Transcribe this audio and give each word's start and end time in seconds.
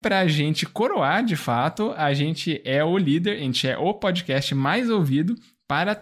pra 0.00 0.26
gente 0.26 0.66
coroar 0.66 1.24
de 1.24 1.36
fato, 1.36 1.92
a 1.96 2.12
gente 2.14 2.60
é 2.64 2.82
o 2.82 2.96
líder, 2.96 3.36
a 3.36 3.40
gente 3.40 3.68
é 3.68 3.76
o 3.76 3.92
podcast 3.94 4.54
mais 4.54 4.88
ouvido 4.88 5.34
para 5.68 5.94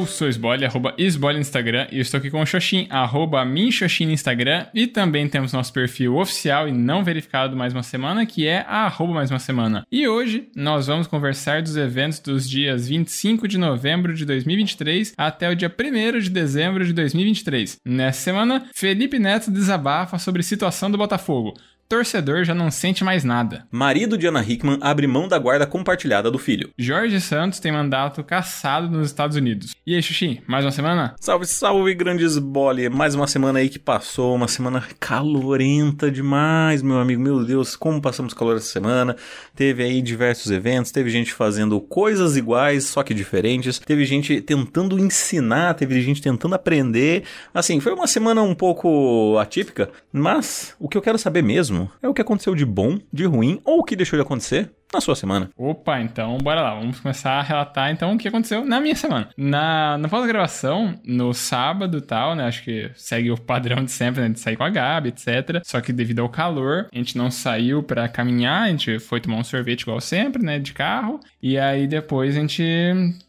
Eu 0.00 0.06
sou 0.06 0.26
Esbole, 0.26 0.64
arroba 0.64 0.94
Esbole 0.96 1.34
no 1.34 1.42
Instagram, 1.42 1.86
e 1.92 2.00
estou 2.00 2.16
aqui 2.16 2.30
com 2.30 2.40
o 2.40 2.46
Xoxin, 2.46 2.86
arroba 2.88 3.44
Minxoxin 3.44 4.06
no 4.06 4.12
Instagram, 4.12 4.64
e 4.72 4.86
também 4.86 5.28
temos 5.28 5.52
nosso 5.52 5.70
perfil 5.74 6.16
oficial 6.16 6.66
e 6.66 6.72
não 6.72 7.04
verificado 7.04 7.54
mais 7.54 7.74
uma 7.74 7.82
semana, 7.82 8.24
que 8.24 8.46
é 8.46 8.64
arroba 8.66 9.12
mais 9.12 9.30
uma 9.30 9.38
semana. 9.38 9.86
E 9.92 10.08
hoje 10.08 10.48
nós 10.56 10.86
vamos 10.86 11.06
conversar 11.06 11.60
dos 11.60 11.76
eventos 11.76 12.18
dos 12.18 12.48
dias 12.48 12.88
25 12.88 13.46
de 13.46 13.58
novembro 13.58 14.14
de 14.14 14.24
2023 14.24 15.12
até 15.18 15.50
o 15.50 15.54
dia 15.54 15.70
1 15.70 16.18
de 16.18 16.30
dezembro 16.30 16.82
de 16.82 16.94
2023. 16.94 17.76
Nessa 17.84 18.22
semana, 18.22 18.70
Felipe 18.74 19.18
Neto 19.18 19.50
desabafa 19.50 20.18
sobre 20.18 20.42
situação 20.42 20.90
do 20.90 20.96
Botafogo 20.96 21.52
torcedor 21.90 22.44
já 22.44 22.54
não 22.54 22.70
sente 22.70 23.02
mais 23.02 23.24
nada. 23.24 23.66
Marido 23.68 24.16
de 24.16 24.24
Ana 24.24 24.44
Hickman 24.48 24.78
abre 24.80 25.08
mão 25.08 25.26
da 25.26 25.36
guarda 25.36 25.66
compartilhada 25.66 26.30
do 26.30 26.38
filho. 26.38 26.70
Jorge 26.78 27.20
Santos 27.20 27.58
tem 27.58 27.72
mandato 27.72 28.22
cassado 28.22 28.88
nos 28.88 29.08
Estados 29.08 29.36
Unidos. 29.36 29.74
E 29.84 29.96
aí, 29.96 30.00
Xuxi, 30.00 30.40
mais 30.46 30.64
uma 30.64 30.70
semana? 30.70 31.16
Salve, 31.20 31.46
salve, 31.46 31.92
grandes 31.96 32.38
bole. 32.38 32.88
Mais 32.88 33.16
uma 33.16 33.26
semana 33.26 33.58
aí 33.58 33.68
que 33.68 33.80
passou, 33.80 34.36
uma 34.36 34.46
semana 34.46 34.84
calorenta 35.00 36.08
demais, 36.12 36.80
meu 36.80 37.00
amigo. 37.00 37.20
Meu 37.20 37.44
Deus, 37.44 37.74
como 37.74 38.00
passamos 38.00 38.32
calor 38.32 38.56
essa 38.56 38.70
semana. 38.70 39.16
Teve 39.56 39.82
aí 39.82 40.00
diversos 40.00 40.52
eventos, 40.52 40.92
teve 40.92 41.10
gente 41.10 41.32
fazendo 41.32 41.80
coisas 41.80 42.36
iguais, 42.36 42.84
só 42.84 43.02
que 43.02 43.12
diferentes. 43.12 43.80
Teve 43.80 44.04
gente 44.04 44.40
tentando 44.40 44.96
ensinar, 44.96 45.74
teve 45.74 46.00
gente 46.00 46.22
tentando 46.22 46.54
aprender. 46.54 47.24
Assim, 47.52 47.80
foi 47.80 47.92
uma 47.92 48.06
semana 48.06 48.42
um 48.42 48.54
pouco 48.54 49.36
atípica, 49.38 49.90
mas 50.12 50.72
o 50.78 50.88
que 50.88 50.96
eu 50.96 51.02
quero 51.02 51.18
saber 51.18 51.42
mesmo 51.42 51.79
mesmo 51.80 51.92
é 52.02 52.08
o 52.08 52.14
que 52.14 52.20
aconteceu 52.20 52.54
de 52.54 52.64
bom, 52.64 52.98
de 53.12 53.24
ruim 53.24 53.60
ou 53.64 53.80
o 53.80 53.84
que 53.84 53.96
deixou 53.96 54.18
de 54.18 54.22
acontecer 54.22 54.70
na 54.92 55.00
sua 55.00 55.14
semana. 55.14 55.48
Opa, 55.56 56.00
então 56.00 56.36
bora 56.38 56.62
lá. 56.62 56.74
Vamos 56.74 56.98
começar 56.98 57.34
a 57.34 57.42
relatar 57.42 57.92
então 57.92 58.12
o 58.12 58.18
que 58.18 58.26
aconteceu 58.26 58.64
na 58.64 58.80
minha 58.80 58.96
semana. 58.96 59.28
Na, 59.36 59.96
na 59.96 60.08
pós-gravação, 60.08 60.94
no 61.04 61.32
sábado 61.32 61.98
e 61.98 62.00
tal, 62.00 62.34
né? 62.34 62.44
Acho 62.44 62.64
que 62.64 62.90
segue 62.96 63.30
o 63.30 63.40
padrão 63.40 63.84
de 63.84 63.92
sempre, 63.92 64.20
né? 64.20 64.28
De 64.30 64.40
sair 64.40 64.56
com 64.56 64.64
a 64.64 64.68
Gabi, 64.68 65.10
etc. 65.10 65.62
Só 65.62 65.80
que 65.80 65.92
devido 65.92 66.20
ao 66.20 66.28
calor, 66.28 66.88
a 66.92 66.96
gente 66.98 67.16
não 67.16 67.30
saiu 67.30 67.84
para 67.84 68.08
caminhar, 68.08 68.64
a 68.64 68.68
gente 68.68 68.98
foi 68.98 69.20
tomar 69.20 69.36
um 69.36 69.44
sorvete 69.44 69.82
igual 69.82 70.00
sempre, 70.00 70.42
né? 70.42 70.58
De 70.58 70.72
carro. 70.72 71.20
E 71.40 71.56
aí 71.56 71.86
depois 71.86 72.36
a 72.36 72.40
gente, 72.40 72.64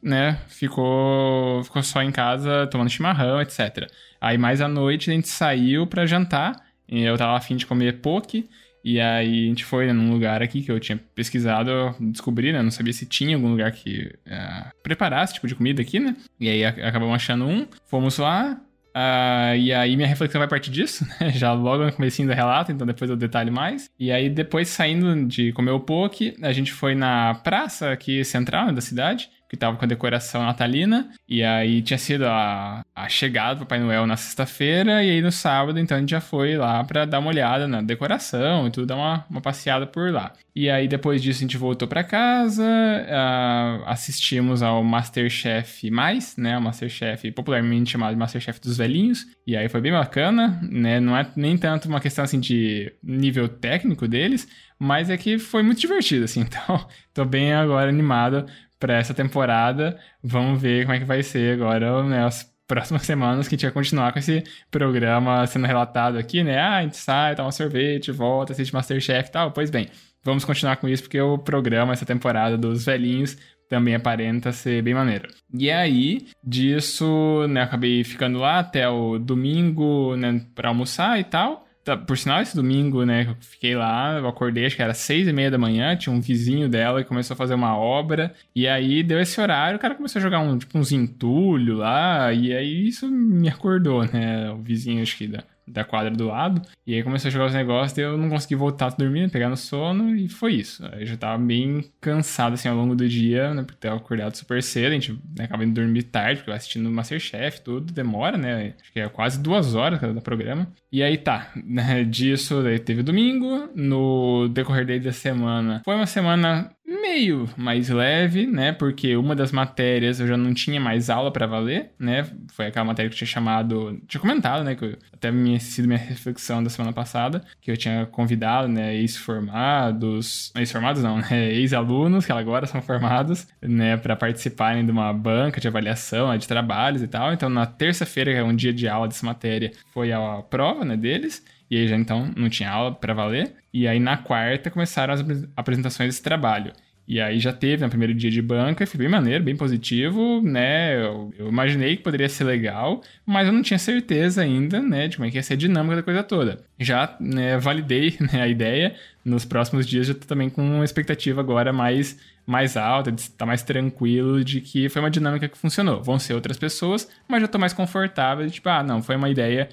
né, 0.01 0.39
ficou, 0.47 1.63
ficou 1.63 1.83
só 1.83 2.01
em 2.01 2.11
casa 2.11 2.65
tomando 2.67 2.89
chimarrão, 2.89 3.39
etc. 3.39 3.87
Aí 4.19 4.35
mais 4.35 4.61
à 4.61 4.67
noite 4.67 5.11
a 5.11 5.13
gente 5.13 5.27
saiu 5.27 5.85
para 5.85 6.07
jantar. 6.07 6.55
E 6.91 7.01
eu 7.03 7.17
tava 7.17 7.37
afim 7.37 7.55
de 7.55 7.65
comer 7.65 8.01
poke. 8.01 8.49
E 8.83 8.99
aí 8.99 9.45
a 9.45 9.47
gente 9.47 9.63
foi 9.63 9.87
né, 9.87 9.93
num 9.93 10.11
lugar 10.11 10.41
aqui 10.41 10.61
que 10.61 10.71
eu 10.71 10.79
tinha 10.79 10.99
pesquisado, 11.15 11.95
descobri, 11.99 12.51
né? 12.51 12.61
Não 12.61 12.71
sabia 12.71 12.91
se 12.91 13.05
tinha 13.05 13.35
algum 13.35 13.49
lugar 13.49 13.71
que 13.71 14.11
uh, 14.25 14.71
preparasse 14.83 15.35
tipo 15.35 15.47
de 15.47 15.55
comida 15.55 15.81
aqui, 15.81 15.99
né? 15.99 16.15
E 16.39 16.49
aí 16.49 16.65
acabamos 16.65 17.15
achando 17.15 17.45
um, 17.45 17.67
fomos 17.87 18.17
lá. 18.17 18.59
Uh, 18.89 19.55
e 19.55 19.71
aí 19.71 19.95
minha 19.95 20.07
reflexão 20.07 20.39
vai 20.39 20.47
partir 20.47 20.71
disso, 20.71 21.07
né? 21.21 21.29
Já 21.29 21.53
logo 21.53 21.85
no 21.85 21.93
comecinho 21.93 22.27
do 22.27 22.33
relato, 22.33 22.71
então 22.71 22.85
depois 22.85 23.09
eu 23.09 23.15
detalhe 23.15 23.51
mais. 23.51 23.89
E 23.99 24.11
aí 24.11 24.29
depois 24.29 24.67
saindo 24.67 25.27
de 25.27 25.51
comer 25.53 25.71
o 25.71 25.79
poke, 25.79 26.35
a 26.41 26.51
gente 26.51 26.73
foi 26.73 26.95
na 26.95 27.35
praça 27.35 27.91
aqui 27.91 28.25
central 28.25 28.67
né, 28.67 28.73
da 28.73 28.81
cidade 28.81 29.29
que 29.51 29.57
tava 29.57 29.75
com 29.75 29.83
a 29.83 29.87
decoração 29.87 30.43
natalina. 30.43 31.09
E 31.27 31.43
aí 31.43 31.81
tinha 31.81 31.97
sido 31.97 32.25
a, 32.25 32.85
a 32.95 33.09
chegada 33.09 33.55
do 33.55 33.59
Papai 33.65 33.81
Noel 33.81 34.07
na 34.07 34.15
sexta-feira. 34.15 35.03
E 35.03 35.09
aí 35.09 35.21
no 35.21 35.29
sábado, 35.29 35.77
então, 35.77 35.97
a 35.97 35.99
gente 35.99 36.11
já 36.11 36.21
foi 36.21 36.55
lá 36.55 36.81
para 36.85 37.03
dar 37.03 37.19
uma 37.19 37.27
olhada 37.27 37.67
na 37.67 37.81
decoração 37.81 38.65
e 38.65 38.71
tudo, 38.71 38.87
dar 38.87 38.95
uma, 38.95 39.25
uma 39.29 39.41
passeada 39.41 39.85
por 39.85 40.09
lá. 40.09 40.31
E 40.55 40.69
aí 40.69 40.87
depois 40.87 41.21
disso 41.21 41.39
a 41.39 41.41
gente 41.41 41.57
voltou 41.57 41.85
para 41.85 42.01
casa, 42.01 42.63
uh, 42.63 43.83
assistimos 43.87 44.63
ao 44.63 44.81
Masterchef 44.85 45.91
Mais, 45.91 46.37
né? 46.37 46.57
O 46.57 46.61
Masterchef 46.61 47.29
popularmente 47.33 47.91
chamado 47.91 48.13
de 48.13 48.19
Masterchef 48.19 48.57
dos 48.61 48.77
Velhinhos. 48.77 49.25
E 49.45 49.57
aí 49.57 49.67
foi 49.67 49.81
bem 49.81 49.91
bacana, 49.91 50.61
né? 50.63 51.01
Não 51.01 51.17
é 51.17 51.29
nem 51.35 51.57
tanto 51.57 51.89
uma 51.89 51.99
questão 51.99 52.23
assim 52.23 52.39
de 52.39 52.93
nível 53.03 53.49
técnico 53.49 54.07
deles, 54.07 54.47
mas 54.79 55.09
é 55.09 55.17
que 55.17 55.37
foi 55.37 55.61
muito 55.61 55.81
divertido, 55.81 56.23
assim. 56.23 56.45
Então, 56.51 56.85
tô 57.13 57.25
bem 57.25 57.53
agora 57.53 57.89
animado 57.89 58.45
para 58.81 58.97
essa 58.97 59.13
temporada. 59.13 59.97
Vamos 60.21 60.59
ver 60.61 60.85
como 60.85 60.95
é 60.95 60.99
que 60.99 61.05
vai 61.05 61.21
ser 61.21 61.53
agora, 61.53 62.03
né, 62.03 62.25
as 62.25 62.51
próximas 62.67 63.03
semanas 63.03 63.47
que 63.47 63.55
a 63.55 63.57
gente 63.57 63.65
vai 63.65 63.73
continuar 63.73 64.11
com 64.11 64.19
esse 64.19 64.43
programa 64.71 65.45
sendo 65.45 65.67
relatado 65.67 66.17
aqui, 66.17 66.43
né? 66.43 66.57
Ah, 66.57 66.77
a 66.77 66.81
gente 66.81 66.97
sai, 66.97 67.35
toma 67.35 67.49
um 67.49 67.51
sorvete, 67.51 68.11
volta, 68.11 68.53
assiste 68.53 68.73
Masterchef 68.73 69.29
e 69.29 69.31
tal. 69.31 69.51
Pois 69.51 69.69
bem, 69.69 69.89
vamos 70.23 70.43
continuar 70.43 70.77
com 70.77 70.89
isso 70.89 71.03
porque 71.03 71.19
o 71.21 71.37
programa, 71.37 71.93
essa 71.93 72.05
temporada 72.05 72.57
dos 72.57 72.85
velhinhos, 72.85 73.37
também 73.69 73.93
aparenta 73.93 74.51
ser 74.51 74.81
bem 74.81 74.93
maneiro. 74.93 75.29
E 75.53 75.69
aí, 75.69 76.27
disso, 76.43 77.45
né, 77.49 77.61
acabei 77.61 78.03
ficando 78.03 78.39
lá 78.39 78.59
até 78.59 78.87
o 78.89 79.19
domingo, 79.19 80.15
né, 80.15 80.41
pra 80.55 80.69
almoçar 80.69 81.19
e 81.19 81.23
tal. 81.23 81.67
Tá, 81.83 81.97
por 81.97 82.15
sinal, 82.15 82.41
esse 82.41 82.55
domingo, 82.55 83.03
né, 83.03 83.25
eu 83.27 83.35
fiquei 83.39 83.75
lá, 83.75 84.19
eu 84.19 84.27
acordei, 84.27 84.67
acho 84.67 84.75
que 84.75 84.83
era 84.83 84.93
seis 84.93 85.27
e 85.27 85.33
meia 85.33 85.49
da 85.49 85.57
manhã, 85.57 85.95
tinha 85.95 86.13
um 86.13 86.21
vizinho 86.21 86.69
dela 86.69 87.01
que 87.01 87.09
começou 87.09 87.33
a 87.33 87.37
fazer 87.37 87.55
uma 87.55 87.75
obra, 87.75 88.35
e 88.55 88.67
aí 88.67 89.01
deu 89.01 89.19
esse 89.19 89.41
horário, 89.41 89.77
o 89.77 89.79
cara 89.81 89.95
começou 89.95 90.19
a 90.19 90.21
jogar 90.21 90.41
um, 90.41 90.59
tipo, 90.59 90.77
uns 90.77 90.91
entulho 90.91 91.77
lá, 91.77 92.31
e 92.31 92.53
aí 92.53 92.87
isso 92.87 93.09
me 93.09 93.49
acordou, 93.49 94.05
né, 94.05 94.51
o 94.51 94.61
vizinho, 94.61 95.01
acho 95.01 95.17
que 95.17 95.27
da, 95.27 95.43
da 95.71 95.83
quadra 95.83 96.11
do 96.11 96.27
lado. 96.27 96.61
E 96.85 96.95
aí 96.95 97.03
começou 97.03 97.29
a 97.29 97.31
jogar 97.31 97.45
os 97.45 97.53
negócios 97.53 97.97
e 97.97 98.01
eu 98.01 98.17
não 98.17 98.29
consegui 98.29 98.55
voltar 98.55 98.87
a 98.87 98.89
dormir, 98.89 99.29
pegar 99.29 99.49
no 99.49 99.57
sono 99.57 100.15
e 100.15 100.27
foi 100.27 100.55
isso. 100.55 100.85
Aí 100.91 101.01
eu 101.01 101.07
já 101.07 101.17
tava 101.17 101.41
bem 101.43 101.85
cansado 101.99 102.53
assim 102.53 102.67
ao 102.67 102.75
longo 102.75 102.95
do 102.95 103.07
dia, 103.07 103.53
né? 103.53 103.63
Porque 103.63 103.79
tava 103.79 103.97
acordado 103.97 104.35
super 104.35 104.61
cedo, 104.61 104.91
a 104.91 104.95
gente 104.95 105.13
né, 105.37 105.45
acaba 105.45 105.63
indo 105.63 105.73
dormir 105.73 106.03
tarde, 106.03 106.37
porque 106.37 106.51
eu 106.51 106.55
assistindo 106.55 106.91
Masterchef, 106.91 107.61
tudo 107.61 107.93
demora, 107.93 108.37
né? 108.37 108.73
Acho 108.81 108.91
que 108.91 108.99
é 108.99 109.09
quase 109.09 109.39
duas 109.39 109.75
horas 109.75 109.99
cada 109.99 110.19
programa. 110.21 110.67
E 110.91 111.01
aí 111.01 111.17
tá, 111.17 111.51
né, 111.55 112.03
disso 112.03 112.61
daí 112.61 112.79
teve 112.79 113.03
domingo, 113.03 113.69
no 113.75 114.49
decorrer 114.49 115.01
da 115.01 115.11
semana. 115.11 115.81
Foi 115.85 115.95
uma 115.95 116.05
semana 116.05 116.71
meio 116.85 117.49
mais 117.57 117.89
leve, 117.89 118.45
né? 118.47 118.71
Porque 118.71 119.15
uma 119.15 119.35
das 119.35 119.51
matérias 119.51 120.19
eu 120.19 120.27
já 120.27 120.37
não 120.37 120.53
tinha 120.53 120.79
mais 120.79 121.09
aula 121.09 121.31
para 121.31 121.45
valer, 121.45 121.91
né? 121.99 122.27
Foi 122.51 122.67
aquela 122.67 122.85
matéria 122.85 123.09
que 123.09 123.13
eu 123.13 123.17
tinha 123.17 123.27
chamado, 123.27 123.99
tinha 124.07 124.19
comentado, 124.19 124.63
né? 124.63 124.75
Que 124.75 124.85
eu, 124.85 124.97
até 125.13 125.31
minha, 125.31 125.59
sido 125.59 125.87
minha 125.87 125.99
reflexão 125.99 126.63
da 126.63 126.69
semana 126.69 126.93
passada, 126.93 127.43
que 127.61 127.71
eu 127.71 127.77
tinha 127.77 128.05
convidado, 128.05 128.67
né? 128.67 128.95
Ex-formados, 128.95 130.51
ex-formados 130.55 131.03
não, 131.03 131.17
né? 131.29 131.51
Ex-alunos, 131.53 132.25
que 132.25 132.31
agora 132.31 132.65
são 132.65 132.81
formados, 132.81 133.47
né? 133.61 133.97
Para 133.97 134.15
participarem 134.15 134.85
de 134.85 134.91
uma 134.91 135.11
banca 135.13 135.61
de 135.61 135.67
avaliação, 135.67 136.29
né, 136.29 136.37
de 136.37 136.47
trabalhos 136.47 137.01
e 137.01 137.07
tal. 137.07 137.33
Então, 137.33 137.49
na 137.49 137.65
terça-feira, 137.65 138.31
que 138.31 138.37
é 138.37 138.43
um 138.43 138.55
dia 138.55 138.73
de 138.73 138.87
aula 138.87 139.07
dessa 139.07 139.25
matéria, 139.25 139.71
foi 139.93 140.11
a 140.11 140.41
prova, 140.49 140.85
né? 140.85 140.97
Deles. 140.97 141.43
E 141.71 141.77
aí 141.77 141.87
já 141.87 141.95
então 141.95 142.29
não 142.35 142.49
tinha 142.49 142.69
aula 142.69 142.93
para 142.93 143.13
valer. 143.13 143.53
E 143.73 143.87
aí 143.87 143.99
na 143.99 144.17
quarta 144.17 144.69
começaram 144.69 145.13
as 145.13 145.23
apresentações 145.55 146.09
desse 146.09 146.21
trabalho. 146.21 146.73
E 147.07 147.19
aí 147.19 147.39
já 147.39 147.51
teve 147.51 147.83
no 147.83 147.89
primeiro 147.89 148.13
dia 148.13 148.29
de 148.29 148.41
banca, 148.41 148.85
foi 148.85 148.99
bem 148.99 149.09
maneiro, 149.09 149.43
bem 149.43 149.55
positivo, 149.55 150.41
né? 150.41 150.95
Eu, 150.95 151.33
eu, 151.37 151.49
imaginei 151.49 151.97
que 151.97 152.03
poderia 152.03 152.29
ser 152.29 152.43
legal, 152.43 153.01
mas 153.25 153.47
eu 153.47 153.53
não 153.53 153.61
tinha 153.61 153.79
certeza 153.79 154.41
ainda, 154.41 154.81
né, 154.81 155.07
de 155.07 155.17
como 155.17 155.27
é 155.27 155.31
que 155.31 155.37
ia 155.37 155.43
ser 155.43 155.53
a 155.55 155.57
dinâmica 155.57 155.97
da 155.97 156.03
coisa 156.03 156.23
toda. 156.23 156.63
Já 156.79 157.15
né, 157.19 157.57
validei 157.57 158.15
né, 158.31 158.41
a 158.41 158.47
ideia, 158.47 158.95
nos 159.25 159.43
próximos 159.43 159.85
dias 159.87 160.07
já 160.07 160.13
tô 160.13 160.25
também 160.25 160.49
com 160.49 160.61
uma 160.61 160.85
expectativa 160.85 161.41
agora 161.41 161.73
mais 161.73 162.17
mais 162.45 162.75
alta, 162.75 163.11
de 163.11 163.21
estar 163.21 163.45
mais 163.45 163.63
tranquilo 163.63 164.43
de 164.43 164.61
que 164.61 164.89
foi 164.89 165.01
uma 165.01 165.11
dinâmica 165.11 165.47
que 165.47 165.57
funcionou. 165.57 166.01
Vão 166.03 166.19
ser 166.19 166.33
outras 166.33 166.57
pessoas, 166.57 167.07
mas 167.27 167.39
já 167.41 167.45
estou 167.45 167.59
mais 167.59 167.73
confortável, 167.73 168.45
de, 168.45 168.51
tipo, 168.51 168.69
ah, 168.69 168.83
não, 168.83 169.01
foi 169.01 169.15
uma 169.15 169.29
ideia, 169.29 169.69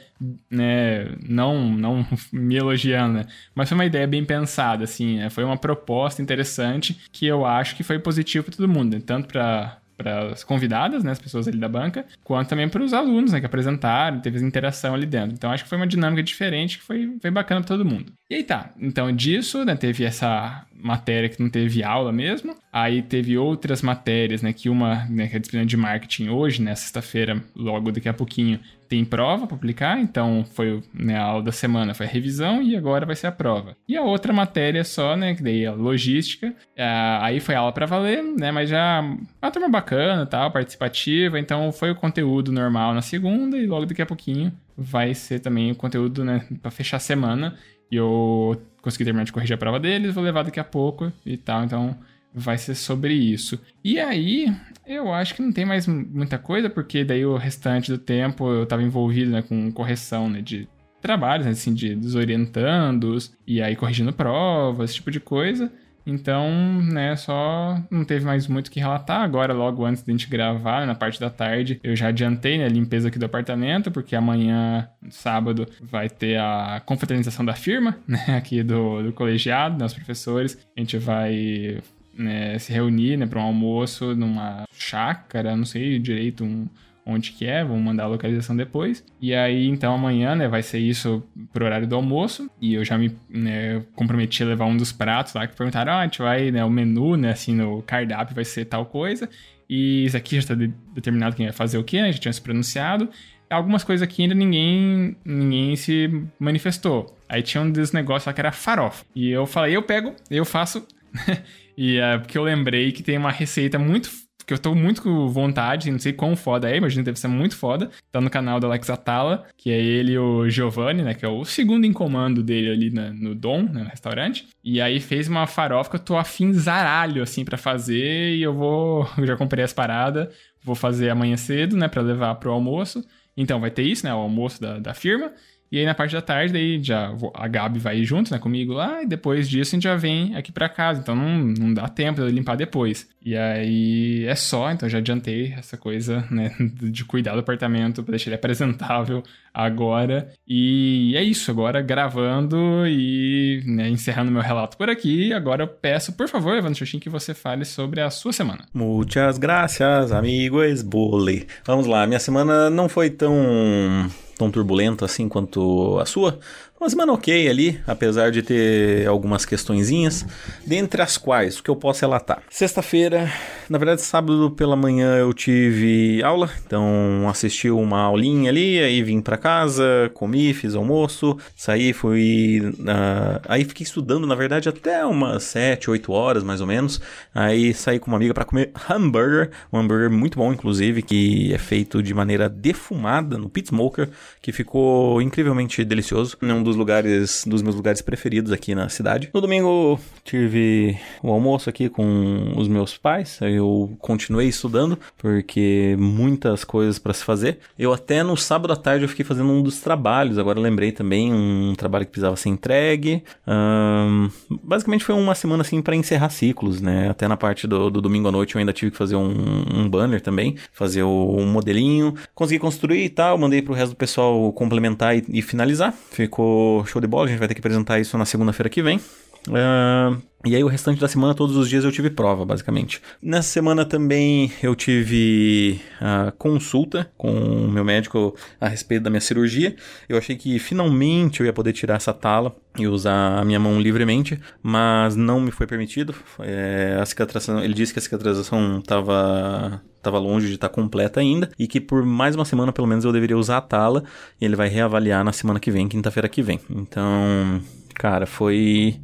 né, 0.51 1.07
não, 1.27 1.69
não 1.71 2.07
me 2.33 2.57
elogiando, 2.57 3.15
né, 3.15 3.27
mas 3.55 3.69
foi 3.69 3.77
uma 3.77 3.87
ideia 3.87 4.07
bem 4.07 4.25
pensada, 4.25 4.85
assim, 4.85 5.19
né, 5.19 5.31
foi 5.31 5.45
uma 5.45 5.57
proposta 5.57 6.23
interessante 6.23 6.99
que 7.11 7.27
eu 7.27 7.45
acho 7.45 7.77
que 7.77 7.83
foi 7.83 7.99
positivo 7.99 8.45
para 8.45 8.57
todo 8.57 8.69
mundo, 8.69 8.95
né, 8.95 9.03
tanto 9.05 9.29
para 9.29 9.79
para 9.99 10.29
as 10.29 10.45
convidadas, 10.45 11.03
né, 11.03 11.11
as 11.11 11.19
pessoas 11.19 11.49
ali 11.49 11.59
da 11.59 11.69
banca, 11.69 12.07
quanto 12.23 12.49
também 12.49 12.69
para 12.69 12.85
os 12.85 12.95
alunos, 12.95 13.33
né, 13.33 13.41
que 13.41 13.47
apresentaram, 13.47 14.21
teve 14.21 14.39
interação 14.45 14.95
ali 14.95 15.05
dentro. 15.05 15.35
Então 15.35 15.51
acho 15.51 15.65
que 15.65 15.69
foi 15.69 15.77
uma 15.77 15.89
dinâmica 15.89 16.23
diferente 16.23 16.79
que 16.79 16.85
foi, 16.85 17.19
foi 17.21 17.31
bacana 17.33 17.61
para 17.61 17.69
todo 17.69 17.85
mundo. 17.85 18.13
E 18.31 18.35
aí 18.35 18.45
tá, 18.45 18.71
então 18.79 19.11
disso, 19.11 19.65
né, 19.65 19.75
teve 19.75 20.05
essa 20.05 20.67
matéria 20.71 21.31
que 21.31 21.43
não 21.43 21.49
teve 21.49 21.83
aula 21.83 22.13
mesmo, 22.13 22.55
aí 22.71 23.01
teve 23.01 23.39
outras 23.39 23.81
matérias, 23.81 24.43
né, 24.43 24.53
que 24.53 24.69
uma, 24.69 25.07
né, 25.07 25.27
que 25.27 25.33
é 25.33 25.37
a 25.37 25.39
disciplina 25.39 25.65
de 25.65 25.77
marketing 25.79 26.29
hoje, 26.29 26.61
né, 26.61 26.75
sexta-feira, 26.75 27.43
logo 27.57 27.91
daqui 27.91 28.07
a 28.07 28.13
pouquinho, 28.13 28.61
tem 28.87 29.03
prova 29.03 29.47
para 29.47 29.57
aplicar, 29.57 29.99
então 29.99 30.45
foi 30.45 30.83
né, 30.93 31.17
a 31.17 31.23
aula 31.23 31.43
da 31.43 31.53
semana, 31.53 31.95
foi 31.95 32.05
a 32.05 32.09
revisão 32.09 32.63
e 32.63 32.77
agora 32.77 33.07
vai 33.07 33.17
ser 33.17 33.29
a 33.29 33.33
prova. 33.33 33.75
E 33.89 33.97
a 33.97 34.03
outra 34.03 34.31
matéria 34.31 34.85
só, 34.85 35.17
né, 35.17 35.35
que 35.35 35.43
daí 35.43 35.65
é 35.65 35.71
logística, 35.71 36.55
é, 36.77 36.85
aí 37.23 37.41
foi 37.41 37.55
aula 37.55 37.73
para 37.73 37.87
valer, 37.87 38.23
né, 38.23 38.53
mas 38.53 38.69
já 38.69 39.01
uma 39.01 39.51
turma 39.51 39.71
bacana, 39.71 40.27
tal, 40.27 40.51
participativa, 40.51 41.41
então 41.41 41.73
foi 41.73 41.91
o 41.91 41.97
conteúdo 41.97 42.53
normal 42.53 42.93
na 42.93 43.01
segunda 43.01 43.57
e 43.57 43.67
logo 43.67 43.87
daqui 43.87 44.03
a 44.03 44.07
pouquinho 44.07 44.53
vai 44.77 45.15
ser 45.15 45.41
também 45.41 45.73
o 45.73 45.75
conteúdo, 45.75 46.25
né, 46.25 46.47
para 46.61 46.71
fechar 46.71 46.99
a 46.99 47.01
semana 47.01 47.57
e 47.91 47.97
eu 47.97 48.61
consegui 48.83 49.05
terminar 49.05 49.25
de 49.25 49.33
corrigir 49.33 49.55
a 49.55 49.59
prova 49.59 49.81
deles, 49.81 50.15
vou 50.15 50.25
levar 50.25 50.43
daqui 50.43 50.61
a 50.61 50.65
pouco 50.65 51.13
e 51.25 51.37
tal. 51.37 51.65
Então 51.65 51.97
vai 52.35 52.59
ser 52.59 52.75
sobre 52.75 53.15
isso. 53.15 53.61
E 53.83 53.99
aí, 53.99 54.55
eu 54.87 55.13
acho 55.13 55.35
que 55.35 55.43
não 55.43 55.53
tem 55.53 55.65
mais 55.65 55.87
muita 55.87 56.39
coisa, 56.39 56.71
porque 56.71 57.05
daí 57.05 57.25
o 57.25 57.37
restante 57.37 57.91
do 57.91 57.99
tempo 57.99 58.49
eu 58.49 58.63
estava 58.63 58.83
envolvido 58.83 59.31
né, 59.31 59.43
com 59.43 59.71
correção 59.73 60.29
né, 60.29 60.41
de 60.41 60.69
trabalhos, 61.01 61.47
né, 61.47 61.53
assim, 61.53 61.75
de 61.75 61.95
desorientandos, 61.95 63.33
e 63.47 63.63
aí 63.63 63.77
corrigindo 63.77 64.13
provas, 64.13 64.91
esse 64.91 64.97
tipo 64.97 65.11
de 65.11 65.21
coisa. 65.21 65.73
Então, 66.09 66.51
né, 66.81 67.15
só 67.17 67.79
não 67.91 68.03
teve 68.03 68.25
mais 68.25 68.47
muito 68.47 68.69
o 68.69 68.71
que 68.71 68.81
relatar. 68.81 69.21
Agora, 69.21 69.53
logo 69.53 69.85
antes 69.85 70.03
de 70.03 70.11
a 70.11 70.15
gente 70.15 70.27
gravar, 70.27 70.87
na 70.87 70.95
parte 70.95 71.21
da 71.21 71.29
tarde, 71.29 71.79
eu 71.85 71.95
já 71.95 72.09
adiantei 72.09 72.57
né, 72.57 72.65
a 72.65 72.69
limpeza 72.69 73.09
aqui 73.09 73.19
do 73.19 73.27
apartamento, 73.27 73.91
porque 73.91 74.17
amanhã, 74.17 74.89
sábado, 75.11 75.69
vai 75.83 76.09
ter 76.09 76.39
a 76.41 76.81
confraternização 76.87 77.45
da 77.45 77.53
firma, 77.53 77.99
né, 78.09 78.25
aqui 78.39 78.63
do, 78.63 79.03
do 79.03 79.13
colegiado, 79.13 79.79
né, 79.79 79.85
os 79.85 79.93
professores. 79.93 80.59
A 80.75 80.81
gente 80.81 80.97
vai 80.97 81.79
né, 82.15 82.59
se 82.59 82.73
reunir 82.73 83.19
né, 83.19 83.27
para 83.27 83.41
um 83.41 83.45
almoço 83.45 84.17
numa 84.17 84.65
chácara, 84.73 85.55
não 85.55 85.67
sei 85.67 85.99
direito, 85.99 86.43
um 86.43 86.67
onde 87.09 87.33
que 87.33 87.47
é, 87.47 87.65
vamos 87.65 87.83
mandar 87.83 88.05
a 88.05 88.09
localização 88.09 88.55
depois. 88.55 89.03
E 89.19 89.35
aí, 89.35 89.67
então, 89.67 89.95
amanhã, 89.95 90.35
né, 90.35 90.47
vai 90.47 90.63
ser 90.63 90.79
isso 90.79 91.27
pro 91.53 91.65
horário 91.65 91.87
do 91.87 91.97
almoço. 91.97 92.51
E 92.61 92.75
eu 92.75 92.85
já 92.85 92.99
me 92.99 93.17
né, 93.31 93.83
comprometi 93.95 94.43
a 94.43 94.47
levar 94.47 94.67
um 94.67 94.77
dos 94.77 94.93
pratos 94.93 95.33
lá, 95.33 95.47
que 95.47 95.57
perguntaram, 95.57 95.95
ah, 95.95 96.01
a 96.01 96.05
gente 96.05 96.21
vai, 96.21 96.51
né, 96.51 96.63
o 96.63 96.71
menu, 96.71 97.17
né, 97.17 97.31
assim, 97.31 97.55
no 97.55 97.83
cardápio 97.83 98.35
vai 98.35 98.45
ser 98.45 98.67
tal 98.67 98.85
coisa. 98.85 99.29
E 99.69 100.05
isso 100.05 100.17
aqui 100.17 100.37
já 100.37 100.41
está 100.41 100.55
de 100.55 100.69
determinado 100.95 101.35
quem 101.35 101.47
vai 101.47 101.53
fazer 101.53 101.79
o 101.79 101.85
quê, 101.85 102.03
né, 102.03 102.13
já 102.13 102.19
tinha 102.19 102.33
se 102.33 102.43
pronunciado. 102.43 103.09
Algumas 103.49 103.83
coisas 103.83 104.07
aqui 104.07 104.23
ainda 104.23 104.35
ninguém, 104.35 105.17
ninguém 105.25 105.75
se 105.77 106.11
manifestou. 106.39 107.17
Aí 107.27 107.43
tinha 107.43 107.63
um 107.63 107.71
desses 107.71 107.95
negócios 107.95 108.27
lá 108.27 108.35
que 108.35 108.41
era 108.41 108.53
farofa. 108.53 109.07
E 109.15 109.31
eu 109.31 109.47
falei, 109.47 109.75
eu 109.75 109.83
pego, 109.83 110.15
eu 110.31 110.45
faço. 110.45 110.87
e 111.75 111.97
é 111.97 112.19
porque 112.19 112.37
eu 112.37 112.43
lembrei 112.43 112.93
que 112.93 113.03
tem 113.03 113.17
uma 113.17 113.31
receita 113.31 113.79
muito 113.79 114.11
que 114.49 114.55
eu 114.55 114.59
tô 114.59 114.75
muito 114.75 115.03
com 115.03 115.29
vontade, 115.29 115.91
não 115.91 115.99
sei 115.99 116.11
quão 116.11 116.35
foda 116.35 116.71
é, 116.71 116.79
imagina 116.79 117.05
deve 117.05 117.21
ser 117.21 117.29
muito 117.29 117.55
foda. 117.55 117.91
Tá 118.11 118.19
no 118.19 118.31
canal 118.31 118.59
do 118.59 118.67
Alex 118.67 118.89
Atala, 118.89 119.45
que 119.59 119.71
é 119.71 119.79
ele 119.79 120.13
e 120.13 120.19
o 120.19 120.49
Giovanni, 120.49 121.03
né, 121.03 121.13
que 121.13 121.23
é 121.23 121.29
o 121.29 121.45
segundo 121.45 121.85
em 121.85 121.93
comando 121.93 122.43
dele 122.43 122.71
ali 122.71 122.91
na, 122.91 123.11
no 123.11 123.35
Dom, 123.35 123.65
né, 123.65 123.83
no 123.83 123.91
restaurante. 123.91 124.49
E 124.65 124.81
aí 124.81 125.01
fez 125.01 125.29
uma 125.29 125.47
farofa 125.47 125.91
que 125.91 125.97
eu 125.97 126.01
tô 126.01 126.17
afim 126.17 126.51
zaralho, 126.55 127.23
assim, 127.23 127.45
para 127.45 127.59
fazer, 127.59 128.37
e 128.37 128.43
eu 128.43 128.55
vou, 128.55 129.07
eu 129.19 129.27
já 129.27 129.37
comprei 129.37 129.63
as 129.63 129.75
paradas, 129.75 130.35
vou 130.65 130.75
fazer 130.75 131.11
amanhã 131.11 131.37
cedo, 131.37 131.77
né, 131.77 131.87
para 131.87 132.01
levar 132.01 132.35
pro 132.37 132.51
almoço. 132.51 133.05
Então 133.37 133.61
vai 133.61 133.71
ter 133.71 133.83
isso, 133.83 134.07
né, 134.07 134.15
o 134.15 134.19
almoço 134.19 134.63
da, 134.63 134.79
da 134.79 134.95
firma. 134.95 135.31
E 135.71 135.79
aí 135.79 135.85
na 135.85 135.95
parte 135.95 136.13
da 136.13 136.23
tarde, 136.23 136.53
daí 136.53 136.83
já 136.83 137.13
a 137.35 137.49
Gabi 137.49 137.79
vai 137.79 138.03
junto, 138.05 138.33
né, 138.33 138.39
comigo 138.39 138.73
lá, 138.73 139.03
e 139.03 139.07
depois 139.07 139.49
disso 139.49 139.75
a 139.75 139.77
gente 139.77 139.85
já 139.85 139.97
vem 139.97 140.35
aqui 140.35 140.51
para 140.51 140.69
casa. 140.69 141.01
Então 141.01 141.15
não, 141.15 141.39
não 141.39 141.75
dá 141.75 141.89
tempo 141.89 142.25
de 142.25 142.31
limpar 142.33 142.57
depois. 142.57 143.07
E 143.25 143.37
aí 143.37 144.25
é 144.27 144.35
só, 144.35 144.71
então 144.71 144.89
já 144.89 144.99
adiantei 144.99 145.53
essa 145.53 145.77
coisa, 145.77 146.27
né, 146.31 146.55
de 146.81 147.05
cuidar 147.05 147.35
do 147.35 147.41
apartamento 147.41 148.03
para 148.03 148.13
deixar 148.13 148.31
ele 148.31 148.37
apresentável 148.37 149.23
agora. 149.53 150.31
E 150.47 151.15
é 151.17 151.23
isso, 151.23 151.51
agora 151.51 151.83
gravando 151.83 152.87
e 152.87 153.63
né, 153.67 153.89
encerrando 153.89 154.31
meu 154.31 154.41
relato 154.41 154.77
por 154.77 154.89
aqui. 154.89 155.33
Agora 155.33 155.65
eu 155.65 155.69
peço, 155.69 156.13
por 156.13 156.29
favor, 156.29 156.57
Evandro 156.57 156.79
Xuxin, 156.79 156.99
que 156.99 157.11
você 157.11 157.35
fale 157.35 157.65
sobre 157.65 158.01
a 158.01 158.09
sua 158.09 158.33
semana. 158.33 158.65
Muitas 158.73 159.37
graças, 159.37 160.13
amigos 160.13 160.83
Bully. 160.83 161.47
Vamos 161.67 161.87
lá, 161.87 162.07
minha 162.07 162.21
semana 162.21 162.71
não 162.71 162.89
foi 162.89 163.11
tão 163.11 164.09
tão 164.39 164.51
turbulenta 164.51 165.05
assim 165.05 165.29
quanto 165.29 165.99
a 166.01 166.07
sua. 166.07 166.39
Uma 166.81 166.89
semana 166.89 167.13
ok 167.13 167.49
ali, 167.49 167.81
apesar 167.89 168.31
de 168.31 168.41
ter 168.41 169.05
algumas 169.09 169.45
questõezinhas, 169.45 170.25
dentre 170.65 171.03
as 171.03 171.19
quais 171.19 171.59
o 171.59 171.63
que 171.65 171.69
eu 171.69 171.75
posso 171.75 172.03
relatar. 172.03 172.41
Sexta-feira, 172.49 173.29
na 173.69 173.79
verdade 173.79 174.01
sábado 174.01 174.53
pela 174.53 174.77
manhã 174.77 175.17
eu 175.17 175.35
tive 175.35 176.23
aula, 176.23 176.49
então 176.65 177.29
assisti 177.29 177.69
uma 177.69 178.03
aulinha 178.03 178.49
ali, 178.49 178.79
aí 178.79 179.03
vim 179.03 179.21
para 179.21 179.37
casa, 179.37 180.09
comi, 180.15 180.55
fiz 180.55 180.77
almoço, 180.77 181.37
saí, 181.57 181.93
fui, 181.93 182.61
uh, 182.63 183.41
aí 183.49 183.65
fiquei 183.65 183.83
estudando 183.83 184.25
na 184.25 184.37
verdade 184.37 184.69
até 184.69 185.05
umas 185.05 185.43
7, 185.43 185.91
8 185.91 186.13
horas 186.13 186.45
mais 186.45 186.61
ou 186.61 186.67
menos. 186.69 187.01
Aí 187.35 187.75
saí 187.75 187.99
com 187.99 188.07
uma 188.07 188.17
amiga 188.17 188.33
para 188.33 188.45
comer 188.45 188.71
hambúrguer, 188.89 189.51
um 189.73 189.81
hambúrguer 189.81 190.11
muito 190.13 190.39
bom 190.39 190.53
inclusive, 190.53 191.03
que 191.03 191.53
é 191.53 191.59
feito 191.59 192.01
de 192.01 192.15
maneira 192.15 192.49
defumada 192.49 193.37
no 193.37 193.49
pit 193.49 193.71
smoker, 193.71 194.09
que 194.41 194.53
ficou 194.53 195.21
incrivelmente 195.21 195.85
delicioso. 195.85 196.37
Um 196.41 196.68
dos 196.69 196.77
lugares, 196.77 197.45
dos 197.47 197.63
meus 197.63 197.75
lugares 197.75 198.01
preferidos 198.03 198.53
aqui 198.53 198.75
na 198.75 198.89
cidade. 198.89 199.31
No 199.33 199.41
domingo 199.41 199.99
tive 200.25 200.99
o 201.23 201.31
almoço 201.31 201.69
aqui 201.69 201.89
com 201.89 202.53
os 202.57 202.69
meus 202.69 202.97
pais. 202.97 203.39
Eu 203.41 203.97
continuei 203.99 204.49
estudando 204.49 204.99
porque 205.17 205.97
muitas 205.99 206.65
coisas 206.65 206.99
para 206.99 207.15
se 207.15 207.25
fazer. 207.25 207.59
Eu 207.79 207.93
até 207.93 208.23
no 208.23 208.37
sábado 208.37 208.73
à 208.73 208.77
tarde 208.77 209.05
eu 209.05 209.09
fiquei 209.09 209.25
fazendo 209.25 209.51
um 209.51 209.63
dos 209.63 209.81
trabalhos. 209.81 210.39
Agora 210.39 210.61
lembrei 210.61 210.93
também 210.93 211.33
um 211.33 211.75
trabalho 211.75 212.05
que 212.05 212.13
precisava 212.13 212.37
ser 212.37 212.51
entregue. 212.51 213.23
Um, 213.47 214.29
basicamente 214.63 215.05
foi 215.05 215.15
uma 215.15 215.35
semana 215.35 215.63
assim 215.63 215.81
para 215.81 215.97
encerrar 215.97 216.29
ciclos, 216.29 216.81
né? 216.81 217.09
Até 217.09 217.27
na 217.27 217.37
parte 217.37 217.67
do, 217.67 217.91
do, 217.91 218.01
domingo 218.01 218.29
à 218.29 218.33
noite 218.33 218.55
eu 218.55 218.59
ainda 218.59 218.73
tive 218.73 218.91
que 218.91 218.97
fazer 218.97 219.17
um, 219.17 219.65
um 219.75 219.89
banner 219.89 220.21
também, 220.21 220.57
fazer 220.73 221.03
o, 221.03 221.37
um 221.39 221.47
modelinho. 221.47 222.15
Consegui 222.35 222.59
construir 222.59 223.05
e 223.05 223.09
tal. 223.09 223.39
Mandei 223.39 223.63
pro 223.63 223.75
resto 223.75 223.93
do 223.93 223.97
pessoal 223.97 224.53
complementar 224.53 225.17
e, 225.17 225.25
e 225.29 225.43
finalizar. 225.43 225.95
Ficou 226.11 226.58
show 226.87 227.01
de 227.01 227.07
bola, 227.07 227.27
a 227.27 227.29
gente 227.29 227.39
vai 227.39 227.49
ter 227.49 227.55
que 227.55 227.61
apresentar 227.61 227.99
isso 227.99 228.17
na 228.17 228.25
segunda-feira 228.25 228.69
que 228.69 228.83
vem. 228.83 229.01
Uh, 229.49 230.21
e 230.45 230.55
aí 230.55 230.63
o 230.63 230.69
restante 230.69 231.01
da 231.01 231.09
semana, 231.09 231.35
todos 231.35 231.57
os 231.57 231.69
dias 231.69 231.85
eu 231.85 231.91
tive 231.91 232.11
prova, 232.11 232.45
basicamente. 232.45 233.03
Nessa 233.21 233.49
semana 233.49 233.85
também 233.85 234.53
eu 234.63 234.75
tive 234.75 235.81
a 236.01 236.33
consulta 236.39 237.11
com 237.17 237.33
o 237.33 237.69
meu 237.69 237.85
médico 237.85 238.37
a 238.61 238.69
respeito 238.69 239.03
da 239.03 239.11
minha 239.11 239.21
cirurgia. 239.21 239.75
Eu 240.09 240.17
achei 240.19 240.37
que 240.37 240.59
finalmente 240.59 241.41
eu 241.41 241.47
ia 241.47 241.53
poder 241.53 241.73
tirar 241.73 241.97
essa 241.97 242.13
tala 242.13 242.55
e 242.79 242.87
usar 242.87 243.39
a 243.39 243.45
minha 243.45 243.59
mão 243.59 243.81
livremente, 243.81 244.39
mas 244.63 245.17
não 245.17 245.41
me 245.41 245.51
foi 245.51 245.67
permitido. 245.67 246.15
É, 246.41 246.99
a 247.01 247.07
cicatrização, 247.07 247.63
ele 247.63 247.75
disse 247.75 247.93
que 247.93 247.99
a 247.99 248.03
cicatrização 248.03 248.79
estava 248.79 249.83
estava 250.09 250.19
longe 250.19 250.49
de 250.49 250.55
estar 250.55 250.69
tá 250.69 250.75
completa 250.75 251.21
ainda 251.21 251.51
e 251.59 251.67
que 251.67 251.81
por 251.81 252.05
mais 252.05 252.35
uma 252.35 252.45
semana 252.45 252.73
pelo 252.73 252.87
menos 252.87 253.05
eu 253.05 253.13
deveria 253.13 253.37
usar 253.37 253.59
a 253.59 253.63
tala 253.63 254.03
e 254.41 254.45
ele 254.45 254.57
vai 254.57 254.69
reavaliar 254.69 255.25
na 255.25 255.33
semana 255.33 255.61
que 255.61 255.71
vem, 255.71 255.89
quinta-feira 255.89 256.29
que 256.29 256.43
vem. 256.43 256.61
Então, 256.71 257.61
Cara, 257.99 258.27
foi. 258.27 259.01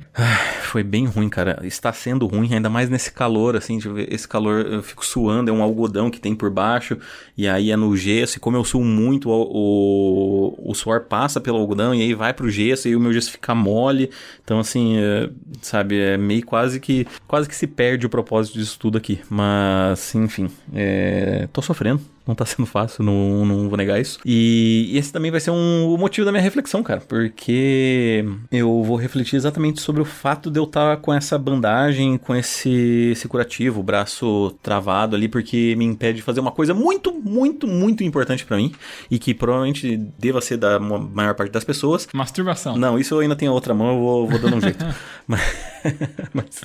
Foi 0.62 0.84
bem 0.84 1.04
ruim, 1.04 1.28
cara. 1.28 1.60
Está 1.64 1.92
sendo 1.92 2.26
ruim, 2.26 2.54
ainda 2.54 2.70
mais 2.70 2.88
nesse 2.88 3.12
calor, 3.12 3.56
assim. 3.56 3.78
Esse 4.08 4.26
calor, 4.26 4.64
eu 4.66 4.82
fico 4.82 5.04
suando, 5.04 5.50
é 5.50 5.52
um 5.52 5.62
algodão 5.62 6.10
que 6.10 6.20
tem 6.20 6.34
por 6.34 6.50
baixo, 6.50 6.96
e 7.36 7.46
aí 7.46 7.70
é 7.70 7.76
no 7.76 7.96
gesso. 7.96 8.38
E 8.38 8.40
como 8.40 8.56
eu 8.56 8.64
suo 8.64 8.84
muito, 8.84 9.28
o, 9.30 10.54
o, 10.64 10.70
o 10.70 10.74
suor 10.74 11.02
passa 11.02 11.40
pelo 11.40 11.58
algodão 11.58 11.94
e 11.94 12.02
aí 12.02 12.14
vai 12.14 12.32
pro 12.32 12.50
gesso, 12.50 12.88
e 12.88 12.96
o 12.96 13.00
meu 13.00 13.12
gesso 13.12 13.32
fica 13.32 13.54
mole. 13.54 14.10
Então, 14.42 14.60
assim, 14.60 14.96
é, 14.96 15.30
sabe, 15.60 15.98
é 15.98 16.16
meio 16.16 16.44
quase 16.44 16.78
que. 16.78 17.06
Quase 17.26 17.48
que 17.48 17.54
se 17.54 17.66
perde 17.66 18.06
o 18.06 18.08
propósito 18.08 18.58
disso 18.58 18.78
tudo 18.78 18.98
aqui. 18.98 19.20
Mas, 19.28 20.14
enfim, 20.14 20.48
é, 20.72 21.48
tô 21.52 21.60
sofrendo 21.62 22.00
não 22.26 22.34
tá 22.34 22.44
sendo 22.46 22.66
fácil, 22.66 23.04
não, 23.04 23.44
não 23.44 23.68
vou 23.68 23.76
negar 23.76 24.00
isso. 24.00 24.18
E 24.24 24.90
esse 24.94 25.12
também 25.12 25.30
vai 25.30 25.40
ser 25.40 25.50
um, 25.50 25.92
o 25.92 25.98
motivo 25.98 26.24
da 26.24 26.32
minha 26.32 26.42
reflexão, 26.42 26.82
cara, 26.82 27.00
porque 27.00 28.24
eu 28.50 28.82
vou 28.82 28.96
refletir 28.96 29.36
exatamente 29.36 29.80
sobre 29.80 30.02
o 30.02 30.04
fato 30.04 30.50
de 30.50 30.58
eu 30.58 30.64
estar 30.64 30.96
tá 30.96 31.02
com 31.02 31.12
essa 31.12 31.38
bandagem, 31.38 32.18
com 32.18 32.34
esse, 32.34 33.10
esse 33.12 33.28
curativo, 33.28 33.80
o 33.80 33.82
braço 33.82 34.54
travado 34.62 35.16
ali, 35.16 35.28
porque 35.28 35.74
me 35.76 35.84
impede 35.84 36.16
de 36.16 36.22
fazer 36.22 36.40
uma 36.40 36.52
coisa 36.52 36.74
muito, 36.74 37.12
muito, 37.12 37.66
muito 37.66 38.04
importante 38.04 38.44
para 38.44 38.56
mim 38.56 38.72
e 39.10 39.18
que 39.18 39.34
provavelmente 39.34 39.96
deva 40.18 40.40
ser 40.40 40.56
da 40.56 40.78
maior 40.78 41.34
parte 41.34 41.50
das 41.50 41.64
pessoas. 41.64 42.08
Masturbação. 42.12 42.76
Não, 42.76 42.98
isso 42.98 43.14
eu 43.14 43.20
ainda 43.20 43.36
tenho 43.36 43.50
a 43.50 43.54
outra 43.54 43.74
mão, 43.74 43.94
eu 43.94 43.98
vou, 43.98 44.28
vou 44.28 44.38
dando 44.38 44.56
um 44.56 44.60
jeito. 44.60 44.84
Mas 45.26 45.73
mas, 46.32 46.60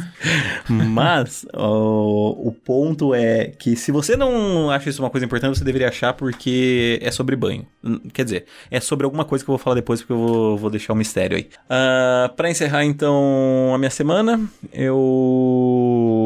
mas 0.69 1.45
o, 1.53 2.47
o 2.47 2.51
ponto 2.51 3.13
é 3.13 3.47
que 3.47 3.75
se 3.75 3.91
você 3.91 4.15
não 4.15 4.71
acha 4.71 4.89
isso 4.89 5.01
uma 5.01 5.09
coisa 5.09 5.25
importante, 5.25 5.57
você 5.57 5.63
deveria 5.63 5.89
achar 5.89 6.13
porque 6.13 6.99
é 7.01 7.11
sobre 7.11 7.35
banho. 7.35 7.65
Quer 8.13 8.23
dizer, 8.23 8.45
é 8.69 8.79
sobre 8.79 9.05
alguma 9.05 9.25
coisa 9.25 9.43
que 9.43 9.49
eu 9.49 9.53
vou 9.53 9.63
falar 9.63 9.75
depois, 9.75 10.01
porque 10.01 10.13
eu 10.13 10.17
vou, 10.17 10.57
vou 10.57 10.69
deixar 10.69 10.93
o 10.93 10.95
um 10.95 10.99
mistério 10.99 11.37
aí. 11.37 11.49
Uh, 11.65 12.33
pra 12.35 12.49
encerrar, 12.49 12.83
então, 12.83 13.71
a 13.73 13.77
minha 13.77 13.89
semana, 13.89 14.39
eu 14.73 16.18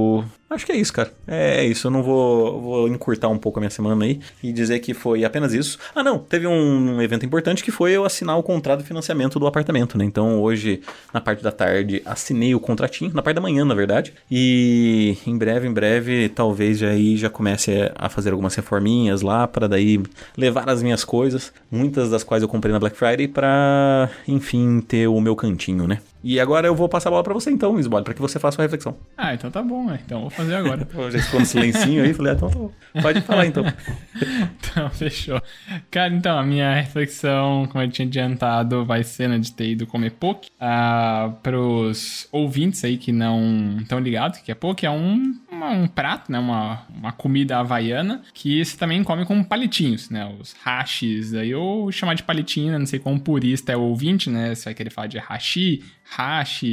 Acho 0.54 0.66
que 0.66 0.72
é 0.72 0.76
isso, 0.76 0.94
cara. 0.94 1.12
É, 1.28 1.62
é, 1.62 1.66
isso. 1.66 1.88
Eu 1.88 1.92
não 1.92 2.04
vou, 2.04 2.62
vou 2.62 2.88
encurtar 2.88 3.28
um 3.30 3.38
pouco 3.38 3.60
a 3.60 3.62
minha 3.62 3.70
semana 3.70 4.06
aí 4.06 4.20
e 4.42 4.52
dizer 4.52 4.80
que 4.80 4.94
foi 4.94 5.26
apenas 5.26 5.54
isso. 5.54 5.80
Ah, 5.96 6.04
não. 6.04 6.20
Teve 6.20 6.48
um 6.48 7.02
evento 7.02 7.26
importante 7.26 7.64
que 7.64 7.72
foi 7.72 7.92
eu 7.92 8.06
assinar 8.06 8.38
o 8.38 8.44
contrato 8.44 8.82
de 8.82 8.88
financiamento 8.88 9.40
do 9.40 9.48
apartamento, 9.48 9.98
né? 9.98 10.06
Então 10.06 10.42
hoje, 10.42 10.82
na 11.14 11.20
parte 11.20 11.44
da 11.44 11.52
tarde, 11.52 12.02
assinei 12.06 12.54
o 12.54 12.60
contratinho. 12.60 13.12
Na 13.14 13.22
parte 13.22 13.36
da 13.36 13.42
manhã, 13.42 13.66
na 13.66 13.74
verdade. 13.74 14.14
E 14.30 15.18
em 15.26 15.38
breve, 15.38 15.68
em 15.68 15.74
breve, 15.74 16.30
talvez 16.30 16.78
já 16.78 16.90
aí 16.90 17.18
já 17.18 17.30
comece 17.30 17.92
a 17.96 18.10
fazer 18.10 18.32
algumas 18.32 18.56
reforminhas 18.56 19.22
lá 19.22 19.48
para 19.48 19.68
daí 19.68 20.02
levar 20.38 20.70
as 20.70 20.84
minhas 20.84 21.04
coisas. 21.04 21.52
Muitas 21.72 22.10
das 22.10 22.24
quais 22.24 22.44
eu 22.44 22.50
comprei 22.50 22.72
na 22.72 22.80
Black 22.80 22.96
Friday 22.96 23.28
para, 23.28 24.10
enfim, 24.28 24.82
ter 24.82 25.08
o 25.08 25.20
meu 25.20 25.36
cantinho, 25.36 25.88
né? 25.88 26.00
E 26.24 26.40
agora 26.40 26.66
eu 26.66 26.74
vou 26.74 26.88
passar 26.88 27.10
a 27.10 27.12
bola 27.12 27.24
para 27.24 27.34
você 27.34 27.52
então, 27.52 27.78
Isbole, 27.78 28.04
para 28.04 28.14
que 28.14 28.22
você 28.22 28.40
faça 28.40 28.58
uma 28.58 28.64
reflexão. 28.64 28.96
Ah, 29.18 29.34
então 29.34 29.52
tá 29.52 29.62
bom, 29.62 29.86
né? 29.86 30.00
Então 30.06 30.22
vou 30.22 30.30
fazer 30.30 30.56
agora. 30.56 30.88
eu 30.94 31.12
já 31.12 31.20
ficou 31.20 31.42
no 31.42 31.46
silencinho 31.46 32.04
aí, 32.04 32.14
falei, 32.14 32.32
ah, 32.32 32.36
então 32.36 32.50
tá 32.50 32.58
bom. 32.58 32.72
Pode 33.02 33.22
falar 33.22 33.46
então. 33.46 33.64
então, 34.58 34.90
fechou. 34.92 35.42
Cara, 35.92 36.14
então, 36.14 36.38
a 36.38 36.44
minha 36.44 36.74
reflexão, 36.74 37.68
como 37.70 37.84
eu 37.84 37.90
tinha 37.90 38.08
adiantado, 38.08 38.86
vai 38.86 39.04
ser 39.04 39.28
na 39.28 39.38
de 39.38 39.52
ter 39.52 39.72
ido 39.72 39.86
comer 39.86 40.12
poke. 40.12 40.50
Ah, 40.60 41.34
pros 41.44 42.28
ouvintes 42.32 42.86
aí 42.86 42.98
que 42.98 43.12
não 43.12 43.78
estão 43.82 44.00
ligados, 44.00 44.40
que 44.40 44.52
é 44.52 44.56
poke 44.56 44.86
é 44.86 44.92
um, 44.92 45.34
uma, 45.52 45.72
um 45.72 45.88
prato, 45.88 46.32
né? 46.32 46.40
Uma, 46.40 46.84
uma 46.96 47.12
comida 47.12 47.58
havaiana 47.58 48.22
que 48.34 48.64
você 48.64 48.78
também 48.78 49.04
come 49.04 49.26
com 49.26 49.44
palitinhos, 49.44 50.10
né? 50.10 50.26
Os 50.40 50.56
hashes, 50.64 51.34
aí 51.34 51.52
eu 51.52 51.90
chamar 51.92 52.14
de 52.14 52.24
palitinho, 52.24 52.72
né? 52.72 52.78
não 52.78 52.86
sei 52.86 53.00
como 53.00 53.20
purista 53.20 53.72
é 53.72 53.78
o 53.78 53.82
ouvinte, 53.82 54.30
né? 54.30 54.56
Você 54.56 54.66
vai 54.66 54.74
querer 54.74 54.90
falar 54.90 55.08
de 55.08 55.18
hashi, 55.18 55.84
hash 56.16 56.64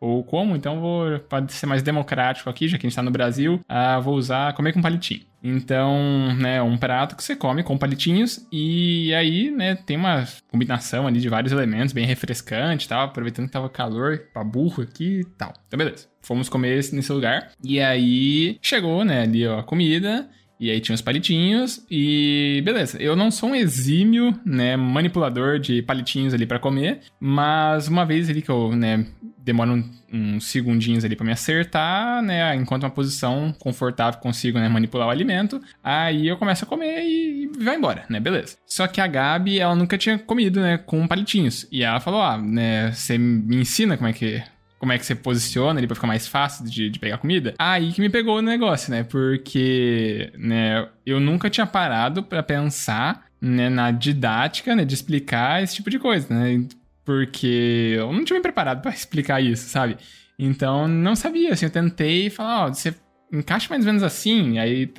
ou 0.00 0.24
como, 0.24 0.56
então 0.56 0.80
vou, 0.80 1.18
pode 1.20 1.52
ser 1.52 1.66
mais 1.66 1.82
democrático 1.82 2.48
aqui, 2.48 2.66
já 2.66 2.78
que 2.78 2.86
a 2.86 2.88
gente 2.88 2.92
está 2.92 3.02
no 3.02 3.10
Brasil, 3.10 3.60
uh, 3.68 4.00
vou 4.00 4.14
usar 4.14 4.54
comer 4.54 4.72
com 4.72 4.80
palitinho. 4.80 5.20
Então, 5.42 6.34
né, 6.36 6.60
um 6.62 6.76
prato 6.76 7.16
que 7.16 7.22
você 7.22 7.36
come 7.36 7.62
com 7.62 7.76
palitinhos 7.76 8.46
e 8.50 9.12
aí, 9.14 9.50
né, 9.50 9.74
tem 9.74 9.96
uma 9.96 10.26
combinação 10.50 11.06
ali 11.06 11.20
de 11.20 11.28
vários 11.28 11.52
elementos, 11.52 11.92
bem 11.92 12.06
refrescante 12.06 12.86
e 12.86 12.88
tal, 12.88 13.04
aproveitando 13.04 13.46
que 13.46 13.52
tava 13.52 13.68
calor 13.68 14.18
pra 14.32 14.42
burro 14.42 14.82
aqui 14.82 15.20
e 15.20 15.24
tal. 15.24 15.52
Então, 15.66 15.78
beleza. 15.78 16.08
Fomos 16.22 16.48
comer 16.48 16.76
nesse 16.92 17.12
lugar 17.12 17.50
e 17.62 17.80
aí 17.80 18.58
chegou, 18.60 19.04
né, 19.04 19.22
ali 19.22 19.46
ó, 19.46 19.60
a 19.60 19.62
comida 19.62 20.28
e 20.60 20.70
aí 20.70 20.78
tinha 20.78 20.94
os 20.94 21.00
palitinhos 21.00 21.84
e 21.90 22.60
beleza. 22.62 23.00
Eu 23.00 23.16
não 23.16 23.30
sou 23.30 23.48
um 23.48 23.54
exímio, 23.54 24.38
né, 24.44 24.76
manipulador 24.76 25.58
de 25.58 25.80
palitinhos 25.80 26.34
ali 26.34 26.44
para 26.44 26.58
comer, 26.58 27.00
mas 27.18 27.88
uma 27.88 28.04
vez 28.04 28.28
ali 28.28 28.42
que 28.42 28.50
eu, 28.50 28.76
né, 28.76 29.06
demoro 29.38 29.72
uns 29.72 29.84
um, 30.12 30.34
um 30.34 30.40
segundinhos 30.40 31.04
ali 31.04 31.16
para 31.16 31.24
me 31.24 31.32
acertar, 31.32 32.22
né, 32.22 32.54
enquanto 32.54 32.82
uma 32.82 32.90
posição 32.90 33.54
confortável 33.58 34.20
consigo, 34.20 34.58
né, 34.58 34.68
manipular 34.68 35.08
o 35.08 35.10
alimento, 35.10 35.60
aí 35.82 36.28
eu 36.28 36.36
começo 36.36 36.64
a 36.64 36.68
comer 36.68 37.04
e, 37.04 37.44
e 37.44 37.64
vai 37.64 37.76
embora, 37.76 38.04
né, 38.10 38.20
beleza. 38.20 38.58
Só 38.66 38.86
que 38.86 39.00
a 39.00 39.06
Gabi, 39.06 39.58
ela 39.58 39.74
nunca 39.74 39.96
tinha 39.96 40.18
comido, 40.18 40.60
né, 40.60 40.76
com 40.76 41.06
palitinhos. 41.08 41.66
E 41.72 41.82
ela 41.82 42.00
falou: 42.00 42.20
"Ah, 42.20 42.36
né, 42.36 42.92
você 42.92 43.16
me 43.16 43.56
ensina 43.56 43.96
como 43.96 44.08
é 44.08 44.12
que 44.12 44.42
como 44.80 44.92
é 44.92 44.98
que 44.98 45.04
você 45.04 45.14
posiciona 45.14 45.78
ali 45.78 45.86
pra 45.86 45.94
ficar 45.94 46.06
mais 46.06 46.26
fácil 46.26 46.64
de, 46.64 46.88
de 46.88 46.98
pegar 46.98 47.18
comida. 47.18 47.54
Aí 47.58 47.92
que 47.92 48.00
me 48.00 48.08
pegou 48.08 48.38
o 48.38 48.42
negócio, 48.42 48.90
né? 48.90 49.04
Porque, 49.04 50.32
né, 50.38 50.88
eu 51.04 51.20
nunca 51.20 51.50
tinha 51.50 51.66
parado 51.66 52.22
para 52.22 52.42
pensar 52.42 53.26
né, 53.38 53.68
na 53.68 53.90
didática, 53.90 54.74
né, 54.74 54.82
de 54.82 54.94
explicar 54.94 55.62
esse 55.62 55.74
tipo 55.74 55.90
de 55.90 55.98
coisa, 55.98 56.34
né? 56.34 56.66
Porque 57.04 57.94
eu 57.98 58.10
não 58.10 58.24
tinha 58.24 58.38
me 58.38 58.42
preparado 58.42 58.80
para 58.80 58.90
explicar 58.96 59.42
isso, 59.42 59.68
sabe? 59.68 59.98
Então, 60.38 60.88
não 60.88 61.14
sabia, 61.14 61.52
assim, 61.52 61.66
eu 61.66 61.70
tentei 61.70 62.30
falar, 62.30 62.64
ó, 62.64 62.68
você 62.68 62.94
encaixa 63.30 63.68
mais 63.68 63.82
ou 63.82 63.86
menos 63.86 64.02
assim, 64.02 64.58
aí 64.58 64.90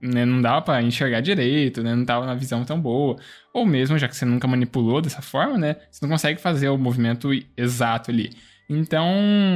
né, 0.00 0.24
não 0.24 0.40
dava 0.40 0.62
para 0.62 0.80
enxergar 0.80 1.20
direito, 1.20 1.82
né, 1.82 1.92
não 1.96 2.04
tava 2.04 2.24
na 2.24 2.36
visão 2.36 2.64
tão 2.64 2.80
boa. 2.80 3.16
Ou 3.52 3.66
mesmo, 3.66 3.98
já 3.98 4.06
que 4.06 4.14
você 4.16 4.24
nunca 4.24 4.46
manipulou 4.46 5.02
dessa 5.02 5.20
forma, 5.20 5.58
né, 5.58 5.74
você 5.90 6.06
não 6.06 6.10
consegue 6.10 6.40
fazer 6.40 6.68
o 6.68 6.78
movimento 6.78 7.30
exato 7.56 8.12
ali. 8.12 8.30
Então, 8.68 9.08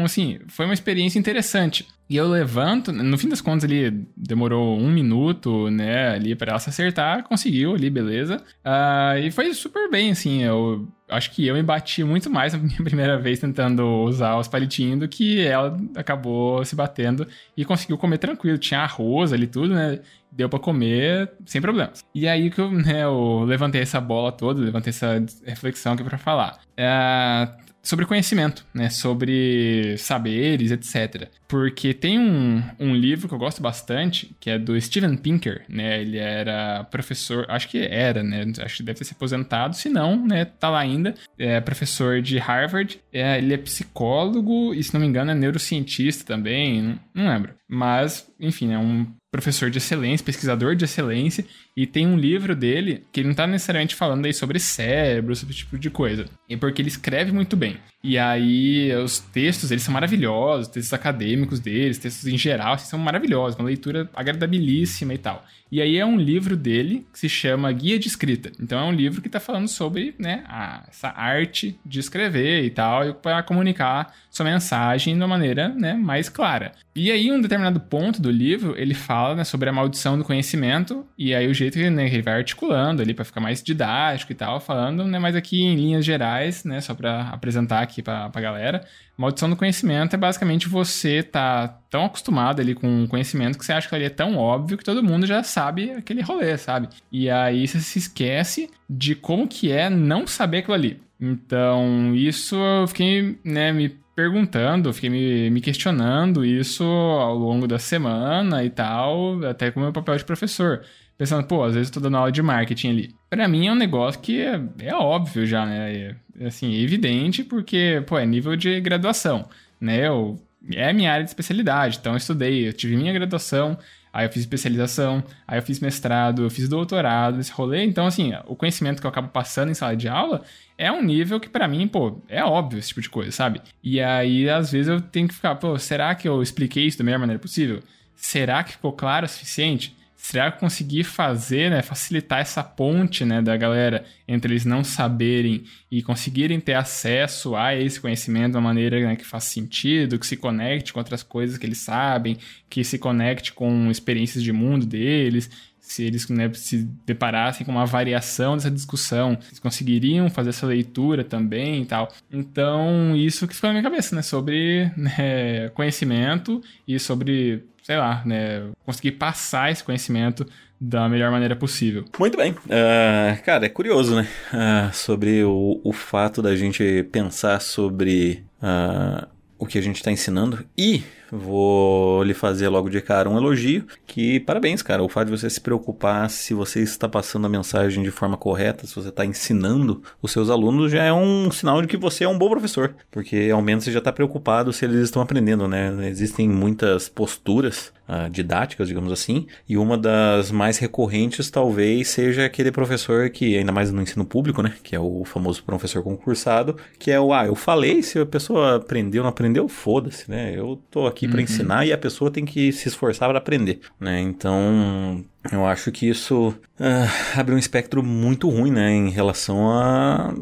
assim, 0.04 0.38
foi 0.48 0.64
uma 0.64 0.74
experiência 0.74 1.18
interessante. 1.18 1.86
E 2.10 2.16
eu 2.16 2.26
levanto, 2.26 2.90
no 2.90 3.18
fim 3.18 3.28
das 3.28 3.42
contas 3.42 3.64
ali 3.64 3.90
demorou 4.16 4.78
um 4.78 4.90
minuto, 4.90 5.70
né, 5.70 6.08
ali 6.14 6.34
para 6.34 6.52
ela 6.52 6.58
se 6.58 6.70
acertar, 6.70 7.22
conseguiu 7.24 7.74
ali, 7.74 7.90
beleza. 7.90 8.38
Uh, 8.64 9.18
e 9.18 9.30
foi 9.30 9.52
super 9.52 9.90
bem, 9.90 10.10
assim, 10.12 10.42
eu 10.42 10.88
acho 11.06 11.30
que 11.32 11.46
eu 11.46 11.54
me 11.54 11.62
bati 11.62 12.02
muito 12.02 12.30
mais 12.30 12.54
na 12.54 12.60
minha 12.64 12.82
primeira 12.82 13.18
vez 13.18 13.38
tentando 13.38 13.84
usar 14.04 14.38
os 14.38 14.48
palitinhos 14.48 15.00
do 15.00 15.08
que 15.08 15.40
ela 15.42 15.76
acabou 15.94 16.64
se 16.64 16.74
batendo 16.74 17.26
e 17.54 17.62
conseguiu 17.64 17.98
comer 17.98 18.16
tranquilo. 18.16 18.56
Tinha 18.56 18.80
arroz 18.80 19.30
ali 19.30 19.46
tudo, 19.46 19.74
né, 19.74 20.00
deu 20.32 20.48
para 20.48 20.58
comer 20.58 21.30
sem 21.44 21.60
problemas. 21.60 22.02
E 22.14 22.26
aí 22.26 22.50
que 22.50 22.58
eu, 22.58 22.70
né, 22.70 23.04
eu 23.04 23.44
levantei 23.44 23.82
essa 23.82 24.00
bola 24.00 24.32
toda, 24.32 24.62
levantei 24.62 24.90
essa 24.90 25.22
reflexão 25.44 25.92
aqui 25.92 26.02
para 26.02 26.16
falar. 26.16 26.60
Uh, 26.72 27.67
sobre 27.88 28.04
conhecimento, 28.04 28.66
né? 28.74 28.90
Sobre 28.90 29.96
saberes, 29.96 30.70
etc. 30.70 31.26
Porque 31.48 31.94
tem 31.94 32.18
um, 32.18 32.62
um 32.78 32.94
livro 32.94 33.26
que 33.26 33.32
eu 33.32 33.38
gosto 33.38 33.62
bastante, 33.62 34.36
que 34.38 34.50
é 34.50 34.58
do 34.58 34.78
Steven 34.78 35.16
Pinker, 35.16 35.64
né? 35.70 36.02
Ele 36.02 36.18
era 36.18 36.84
professor, 36.84 37.46
acho 37.48 37.66
que 37.66 37.78
era, 37.78 38.22
né? 38.22 38.44
Acho 38.62 38.76
que 38.76 38.82
deve 38.82 38.98
ter 38.98 39.06
se 39.06 39.14
aposentado, 39.14 39.74
se 39.74 39.88
não, 39.88 40.26
né? 40.26 40.44
Tá 40.44 40.68
lá 40.68 40.80
ainda. 40.80 41.14
É 41.38 41.62
professor 41.62 42.20
de 42.20 42.36
Harvard. 42.36 43.00
É, 43.10 43.38
ele 43.38 43.54
é 43.54 43.56
psicólogo 43.56 44.74
e, 44.74 44.84
se 44.84 44.92
não 44.92 45.00
me 45.00 45.06
engano, 45.06 45.30
é 45.30 45.34
neurocientista 45.34 46.26
também. 46.26 46.82
Não, 46.82 46.98
não 47.14 47.32
lembro. 47.32 47.54
Mas, 47.66 48.30
enfim, 48.38 48.70
é 48.70 48.78
um 48.78 49.06
professor 49.30 49.70
de 49.70 49.78
excelência, 49.78 50.24
pesquisador 50.24 50.74
de 50.74 50.84
excelência, 50.84 51.44
e 51.76 51.86
tem 51.86 52.06
um 52.06 52.16
livro 52.16 52.56
dele 52.56 53.04
que 53.12 53.20
ele 53.20 53.28
não 53.28 53.34
tá 53.34 53.46
necessariamente 53.46 53.94
falando 53.94 54.24
aí 54.24 54.32
sobre 54.32 54.58
cérebro, 54.58 55.36
sobre 55.36 55.54
esse 55.54 55.64
tipo 55.64 55.78
de 55.78 55.90
coisa. 55.90 56.24
É 56.48 56.56
porque 56.56 56.80
ele 56.80 56.88
escreve 56.88 57.30
muito 57.30 57.56
bem. 57.56 57.76
E 58.02 58.16
aí, 58.16 58.94
os 58.94 59.18
textos, 59.18 59.70
eles 59.70 59.82
são 59.82 59.92
maravilhosos, 59.92 60.68
textos 60.68 60.92
acadêmicos 60.92 61.60
deles, 61.60 61.98
textos 61.98 62.26
em 62.26 62.38
geral, 62.38 62.74
assim, 62.74 62.86
são 62.86 62.98
maravilhosos, 62.98 63.58
uma 63.58 63.66
leitura 63.66 64.08
agradabilíssima 64.14 65.12
e 65.14 65.18
tal. 65.18 65.44
E 65.70 65.82
aí 65.82 65.98
é 65.98 66.06
um 66.06 66.16
livro 66.16 66.56
dele 66.56 67.06
que 67.12 67.18
se 67.18 67.28
chama 67.28 67.70
Guia 67.70 67.98
de 67.98 68.08
Escrita. 68.08 68.50
Então 68.58 68.78
é 68.78 68.84
um 68.84 68.92
livro 68.92 69.20
que 69.20 69.28
está 69.28 69.38
falando 69.38 69.68
sobre 69.68 70.14
né, 70.18 70.42
a, 70.46 70.84
essa 70.88 71.08
arte 71.08 71.78
de 71.84 72.00
escrever 72.00 72.64
e 72.64 72.70
tal, 72.70 73.06
e 73.06 73.12
para 73.12 73.42
comunicar 73.42 74.14
sua 74.30 74.46
mensagem 74.46 75.14
de 75.14 75.20
uma 75.20 75.28
maneira 75.28 75.68
né, 75.68 75.92
mais 75.92 76.28
clara. 76.28 76.72
E 76.94 77.10
aí, 77.10 77.30
um 77.30 77.40
determinado 77.40 77.80
ponto 77.80 78.22
do 78.22 78.30
livro, 78.30 78.74
ele 78.78 78.94
fala 78.94 79.17
né, 79.34 79.44
sobre 79.44 79.68
a 79.68 79.72
maldição 79.72 80.18
do 80.18 80.24
conhecimento, 80.24 81.06
e 81.16 81.34
aí 81.34 81.46
o 81.48 81.54
jeito 81.54 81.78
que 81.78 81.90
né, 81.90 82.06
ele 82.06 82.22
vai 82.22 82.34
articulando 82.34 83.02
ali 83.02 83.14
para 83.14 83.24
ficar 83.24 83.40
mais 83.40 83.62
didático 83.62 84.32
e 84.32 84.34
tal, 84.34 84.60
falando, 84.60 85.04
né, 85.04 85.18
mas 85.18 85.36
aqui 85.36 85.62
em 85.62 85.74
linhas 85.74 86.04
gerais, 86.04 86.64
né, 86.64 86.80
só 86.80 86.94
para 86.94 87.28
apresentar 87.28 87.80
aqui 87.80 88.02
para 88.02 88.30
a 88.32 88.40
galera, 88.40 88.84
Maldição 89.18 89.50
do 89.50 89.56
conhecimento 89.56 90.14
é 90.14 90.16
basicamente 90.16 90.68
você 90.68 91.24
tá 91.24 91.66
tão 91.90 92.04
acostumado 92.04 92.60
ali 92.60 92.72
com 92.72 93.02
o 93.02 93.08
conhecimento 93.08 93.58
que 93.58 93.64
você 93.64 93.72
acha 93.72 93.88
que 93.88 93.94
ele 93.96 94.04
é 94.04 94.10
tão 94.10 94.36
óbvio 94.36 94.78
que 94.78 94.84
todo 94.84 95.02
mundo 95.02 95.26
já 95.26 95.42
sabe 95.42 95.90
aquele 95.90 96.22
rolê, 96.22 96.56
sabe? 96.56 96.88
E 97.10 97.28
aí 97.28 97.66
você 97.66 97.80
se 97.80 97.98
esquece 97.98 98.70
de 98.88 99.16
como 99.16 99.48
que 99.48 99.72
é 99.72 99.90
não 99.90 100.24
saber 100.24 100.58
aquilo 100.58 100.74
ali. 100.74 101.00
Então, 101.20 102.14
isso 102.14 102.54
eu 102.54 102.86
fiquei, 102.86 103.36
né, 103.44 103.72
me 103.72 103.98
perguntando, 104.18 104.92
fiquei 104.92 105.08
me, 105.08 105.48
me 105.48 105.60
questionando 105.60 106.44
isso 106.44 106.82
ao 106.82 107.36
longo 107.36 107.68
da 107.68 107.78
semana 107.78 108.64
e 108.64 108.68
tal, 108.68 109.44
até 109.44 109.70
com 109.70 109.78
o 109.78 109.82
meu 109.84 109.92
papel 109.92 110.16
de 110.16 110.24
professor 110.24 110.82
pensando, 111.16 111.46
pô, 111.46 111.62
às 111.62 111.74
vezes 111.74 111.88
eu 111.88 111.94
tô 111.94 112.00
dando 112.00 112.16
aula 112.16 112.32
de 112.32 112.42
marketing 112.42 112.88
ali. 112.90 113.14
Para 113.30 113.46
mim 113.46 113.68
é 113.68 113.72
um 113.72 113.76
negócio 113.76 114.20
que 114.20 114.40
é, 114.40 114.60
é 114.80 114.92
óbvio 114.92 115.46
já, 115.46 115.64
né? 115.64 116.16
É, 116.40 116.46
assim, 116.46 116.74
é 116.74 116.80
evidente 116.80 117.44
porque, 117.44 118.02
pô, 118.08 118.18
é 118.18 118.26
nível 118.26 118.56
de 118.56 118.80
graduação, 118.80 119.48
né? 119.80 120.08
Eu, 120.08 120.36
é 120.72 120.92
minha 120.92 121.12
área 121.12 121.22
de 121.22 121.30
especialidade, 121.30 121.98
então 122.00 122.14
eu 122.14 122.18
estudei, 122.18 122.66
eu 122.66 122.72
tive 122.72 122.96
minha 122.96 123.12
graduação, 123.12 123.78
aí 124.12 124.26
eu 124.26 124.30
fiz 124.30 124.42
especialização, 124.42 125.22
aí 125.46 125.58
eu 125.58 125.62
fiz 125.62 125.80
mestrado, 125.80 126.42
eu 126.42 126.50
fiz 126.50 126.68
doutorado, 126.68 127.40
esse 127.40 127.52
rolê. 127.52 127.84
Então, 127.84 128.06
assim, 128.06 128.32
o 128.46 128.56
conhecimento 128.56 129.00
que 129.00 129.06
eu 129.06 129.10
acabo 129.10 129.28
passando 129.28 129.70
em 129.70 129.74
sala 129.74 129.96
de 129.96 130.08
aula 130.08 130.42
é 130.76 130.90
um 130.90 131.02
nível 131.02 131.40
que 131.40 131.48
para 131.48 131.66
mim, 131.66 131.88
pô, 131.88 132.20
é 132.28 132.44
óbvio 132.44 132.78
esse 132.78 132.88
tipo 132.88 133.00
de 133.00 133.10
coisa, 133.10 133.32
sabe? 133.32 133.60
E 133.82 134.00
aí, 134.00 134.48
às 134.48 134.72
vezes 134.72 134.88
eu 134.88 135.00
tenho 135.00 135.28
que 135.28 135.34
ficar, 135.34 135.56
pô, 135.56 135.78
será 135.78 136.14
que 136.14 136.28
eu 136.28 136.42
expliquei 136.42 136.86
isso 136.86 136.98
da 136.98 137.04
melhor 137.04 137.18
maneira 137.18 137.40
possível? 137.40 137.82
Será 138.14 138.62
que 138.64 138.72
ficou 138.72 138.92
claro 138.92 139.26
o 139.26 139.28
suficiente? 139.28 139.97
Será 140.20 140.50
que 140.50 140.58
conseguir 140.58 141.04
fazer, 141.04 141.70
né, 141.70 141.80
facilitar 141.80 142.40
essa 142.40 142.62
ponte, 142.62 143.24
né, 143.24 143.40
da 143.40 143.56
galera 143.56 144.04
entre 144.26 144.52
eles 144.52 144.64
não 144.64 144.82
saberem 144.82 145.62
e 145.90 146.02
conseguirem 146.02 146.60
ter 146.60 146.74
acesso 146.74 147.54
a 147.54 147.74
esse 147.74 148.00
conhecimento 148.00 148.50
de 148.50 148.56
uma 148.58 148.62
maneira 148.62 149.00
né, 149.00 149.16
que 149.16 149.24
faz 149.24 149.44
sentido, 149.44 150.18
que 150.18 150.26
se 150.26 150.36
conecte 150.36 150.92
com 150.92 150.98
outras 150.98 151.22
coisas 151.22 151.56
que 151.56 151.64
eles 151.64 151.78
sabem, 151.78 152.36
que 152.68 152.82
se 152.82 152.98
conecte 152.98 153.52
com 153.52 153.90
experiências 153.90 154.42
de 154.42 154.52
mundo 154.52 154.84
deles, 154.84 155.48
se 155.88 156.04
eles 156.04 156.28
né, 156.28 156.52
se 156.52 156.86
deparassem 157.06 157.64
com 157.64 157.72
uma 157.72 157.86
variação 157.86 158.56
dessa 158.56 158.70
discussão, 158.70 159.38
eles 159.46 159.58
conseguiriam 159.58 160.28
fazer 160.28 160.50
essa 160.50 160.66
leitura 160.66 161.24
também 161.24 161.82
e 161.82 161.86
tal. 161.86 162.12
Então, 162.30 163.16
isso 163.16 163.48
que 163.48 163.54
ficou 163.54 163.68
na 163.68 163.74
minha 163.74 163.82
cabeça, 163.82 164.14
né? 164.14 164.20
Sobre 164.20 164.90
né, 164.94 165.70
conhecimento 165.70 166.62
e 166.86 166.98
sobre, 166.98 167.64
sei 167.88 167.96
lá, 167.96 168.22
né? 168.26 168.68
Conseguir 168.84 169.12
passar 169.12 169.72
esse 169.72 169.82
conhecimento 169.82 170.46
da 170.78 171.08
melhor 171.08 171.30
maneira 171.30 171.56
possível. 171.56 172.04
Muito 172.18 172.36
bem. 172.36 172.52
Uh, 172.52 173.42
cara, 173.46 173.64
é 173.64 173.68
curioso, 173.70 174.14
né? 174.14 174.28
Uh, 174.52 174.94
sobre 174.94 175.42
o, 175.42 175.80
o 175.82 175.90
fato 175.90 176.42
da 176.42 176.54
gente 176.54 177.08
pensar 177.10 177.62
sobre 177.62 178.44
uh, 178.62 179.26
o 179.58 179.64
que 179.64 179.78
a 179.78 179.80
gente 179.80 179.96
está 179.96 180.12
ensinando 180.12 180.66
e 180.76 181.02
Vou 181.30 182.22
lhe 182.22 182.34
fazer 182.34 182.68
logo 182.68 182.88
de 182.88 183.00
cara 183.00 183.28
um 183.28 183.36
elogio, 183.36 183.86
que 184.06 184.40
parabéns, 184.40 184.82
cara. 184.82 185.02
O 185.02 185.08
fato 185.08 185.26
de 185.26 185.38
você 185.38 185.48
se 185.48 185.60
preocupar 185.60 186.28
se 186.30 186.54
você 186.54 186.80
está 186.80 187.08
passando 187.08 187.46
a 187.46 187.50
mensagem 187.50 188.02
de 188.02 188.10
forma 188.10 188.36
correta, 188.36 188.86
se 188.86 188.94
você 188.94 189.08
está 189.08 189.24
ensinando 189.24 190.02
os 190.22 190.32
seus 190.32 190.50
alunos, 190.50 190.90
já 190.90 191.04
é 191.04 191.12
um 191.12 191.50
sinal 191.50 191.80
de 191.82 191.88
que 191.88 191.96
você 191.96 192.24
é 192.24 192.28
um 192.28 192.38
bom 192.38 192.48
professor, 192.48 192.94
porque 193.10 193.50
ao 193.52 193.62
menos 193.62 193.84
você 193.84 193.92
já 193.92 193.98
está 193.98 194.12
preocupado 194.12 194.72
se 194.72 194.84
eles 194.84 195.04
estão 195.04 195.22
aprendendo, 195.22 195.68
né? 195.68 195.92
Existem 196.08 196.48
muitas 196.48 197.08
posturas 197.08 197.92
uh, 198.08 198.30
didáticas, 198.30 198.88
digamos 198.88 199.12
assim, 199.12 199.46
e 199.68 199.76
uma 199.76 199.96
das 199.98 200.50
mais 200.50 200.78
recorrentes 200.78 201.50
talvez 201.50 202.08
seja 202.08 202.46
aquele 202.46 202.72
professor 202.72 203.28
que, 203.30 203.56
ainda 203.56 203.72
mais 203.72 203.92
no 203.92 204.00
ensino 204.00 204.24
público, 204.24 204.62
né? 204.62 204.74
Que 204.82 204.96
é 204.96 205.00
o 205.00 205.24
famoso 205.24 205.62
professor 205.62 206.02
concursado, 206.02 206.76
que 206.98 207.10
é 207.10 207.20
o, 207.20 207.32
ah, 207.32 207.46
eu 207.46 207.54
falei, 207.54 208.02
se 208.02 208.18
a 208.18 208.26
pessoa 208.26 208.76
aprendeu 208.76 209.22
não 209.22 209.30
aprendeu, 209.30 209.68
foda-se, 209.68 210.30
né? 210.30 210.52
Eu 210.56 210.80
tô 210.90 211.06
aqui 211.06 211.17
aqui 211.18 211.26
uhum. 211.26 211.32
para 211.32 211.42
ensinar 211.42 211.84
e 211.84 211.92
a 211.92 211.98
pessoa 211.98 212.30
tem 212.30 212.44
que 212.44 212.70
se 212.72 212.88
esforçar 212.88 213.28
para 213.28 213.38
aprender, 213.38 213.80
né? 213.98 214.20
Então, 214.20 215.24
eu 215.50 215.66
acho 215.66 215.90
que 215.90 216.08
isso 216.08 216.54
uh, 216.78 217.38
abre 217.38 217.54
um 217.54 217.58
espectro 217.58 218.02
muito 218.02 218.48
ruim, 218.48 218.70
né, 218.70 218.92
em 218.92 219.10
relação 219.10 219.68
a 219.68 220.32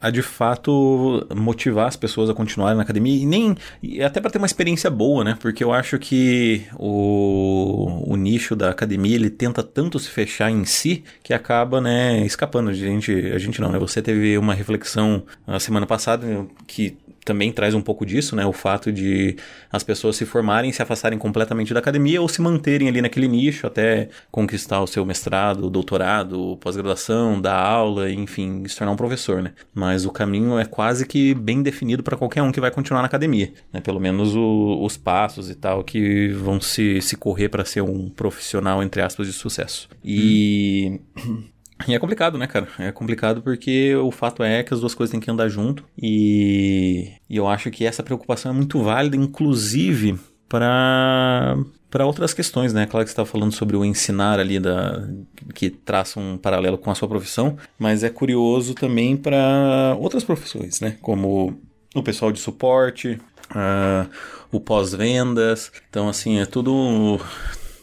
a 0.00 0.08
de 0.08 0.22
fato 0.22 1.26
motivar 1.36 1.86
as 1.86 1.94
pessoas 1.94 2.30
a 2.30 2.34
continuarem 2.34 2.76
na 2.76 2.82
academia 2.82 3.22
e 3.22 3.26
nem 3.26 3.54
e 3.82 4.02
até 4.02 4.18
para 4.18 4.30
ter 4.30 4.38
uma 4.38 4.46
experiência 4.46 4.88
boa, 4.88 5.22
né? 5.22 5.36
Porque 5.38 5.62
eu 5.62 5.72
acho 5.72 5.98
que 5.98 6.62
o, 6.78 8.04
o 8.06 8.16
nicho 8.16 8.56
da 8.56 8.70
academia 8.70 9.14
ele 9.14 9.28
tenta 9.28 9.62
tanto 9.62 9.98
se 9.98 10.08
fechar 10.08 10.50
em 10.50 10.64
si 10.64 11.04
que 11.22 11.34
acaba, 11.34 11.82
né, 11.82 12.24
escapando. 12.24 12.70
A 12.70 12.72
gente, 12.72 13.12
a 13.12 13.38
gente 13.38 13.60
não, 13.60 13.70
né? 13.70 13.78
Você 13.78 14.00
teve 14.00 14.38
uma 14.38 14.54
reflexão 14.54 15.22
na 15.46 15.60
semana 15.60 15.86
passada 15.86 16.46
que 16.66 16.96
também 17.24 17.52
traz 17.52 17.74
um 17.74 17.82
pouco 17.82 18.04
disso, 18.06 18.34
né? 18.34 18.46
O 18.46 18.52
fato 18.52 18.92
de 18.92 19.36
as 19.70 19.82
pessoas 19.82 20.16
se 20.16 20.24
formarem, 20.24 20.72
se 20.72 20.82
afastarem 20.82 21.18
completamente 21.18 21.72
da 21.72 21.80
academia 21.80 22.20
ou 22.20 22.28
se 22.28 22.40
manterem 22.40 22.88
ali 22.88 23.00
naquele 23.02 23.28
nicho 23.28 23.66
até 23.66 24.08
conquistar 24.30 24.80
o 24.80 24.86
seu 24.86 25.04
mestrado, 25.04 25.70
doutorado, 25.70 26.56
pós-graduação, 26.60 27.40
dar 27.40 27.56
aula, 27.56 28.10
enfim, 28.10 28.64
se 28.66 28.76
tornar 28.76 28.92
um 28.92 28.96
professor, 28.96 29.42
né? 29.42 29.52
Mas 29.74 30.04
o 30.04 30.10
caminho 30.10 30.58
é 30.58 30.64
quase 30.64 31.06
que 31.06 31.34
bem 31.34 31.62
definido 31.62 32.02
para 32.02 32.16
qualquer 32.16 32.42
um 32.42 32.52
que 32.52 32.60
vai 32.60 32.70
continuar 32.70 33.02
na 33.02 33.06
academia, 33.06 33.52
né? 33.72 33.80
Pelo 33.80 34.00
menos 34.00 34.34
o, 34.34 34.82
os 34.82 34.96
passos 34.96 35.50
e 35.50 35.54
tal 35.54 35.84
que 35.84 36.28
vão 36.28 36.60
se, 36.60 37.00
se 37.00 37.16
correr 37.16 37.48
para 37.48 37.64
ser 37.64 37.82
um 37.82 38.08
profissional, 38.08 38.82
entre 38.82 39.02
aspas, 39.02 39.26
de 39.26 39.32
sucesso. 39.32 39.88
E. 40.04 41.00
Hum. 41.16 41.44
E 41.88 41.94
é 41.94 41.98
complicado, 41.98 42.36
né, 42.36 42.46
cara? 42.46 42.68
É 42.78 42.92
complicado 42.92 43.42
porque 43.42 43.94
o 43.96 44.10
fato 44.10 44.42
é 44.42 44.62
que 44.62 44.74
as 44.74 44.80
duas 44.80 44.94
coisas 44.94 45.10
têm 45.10 45.20
que 45.20 45.30
andar 45.30 45.48
junto. 45.48 45.84
E, 46.00 47.12
e 47.28 47.36
eu 47.36 47.48
acho 47.48 47.70
que 47.70 47.86
essa 47.86 48.02
preocupação 48.02 48.52
é 48.52 48.54
muito 48.54 48.82
válida, 48.82 49.16
inclusive 49.16 50.18
para 50.48 51.56
para 51.90 52.06
outras 52.06 52.32
questões, 52.32 52.72
né? 52.72 52.86
Claro 52.86 53.04
que 53.04 53.10
você 53.10 53.14
estava 53.14 53.28
falando 53.28 53.52
sobre 53.52 53.76
o 53.76 53.84
ensinar 53.84 54.38
ali 54.38 54.60
da 54.60 55.08
que 55.52 55.68
traça 55.68 56.20
um 56.20 56.38
paralelo 56.38 56.78
com 56.78 56.88
a 56.88 56.94
sua 56.94 57.08
profissão, 57.08 57.56
mas 57.76 58.04
é 58.04 58.08
curioso 58.08 58.74
também 58.74 59.16
para 59.16 59.96
outras 59.98 60.22
profissões, 60.22 60.80
né? 60.80 60.96
Como 61.02 61.58
o 61.92 62.02
pessoal 62.02 62.30
de 62.30 62.38
suporte, 62.38 63.18
uh, 63.50 64.08
o 64.52 64.60
pós-vendas. 64.60 65.72
Então, 65.88 66.08
assim, 66.08 66.38
é 66.38 66.46
tudo 66.46 67.20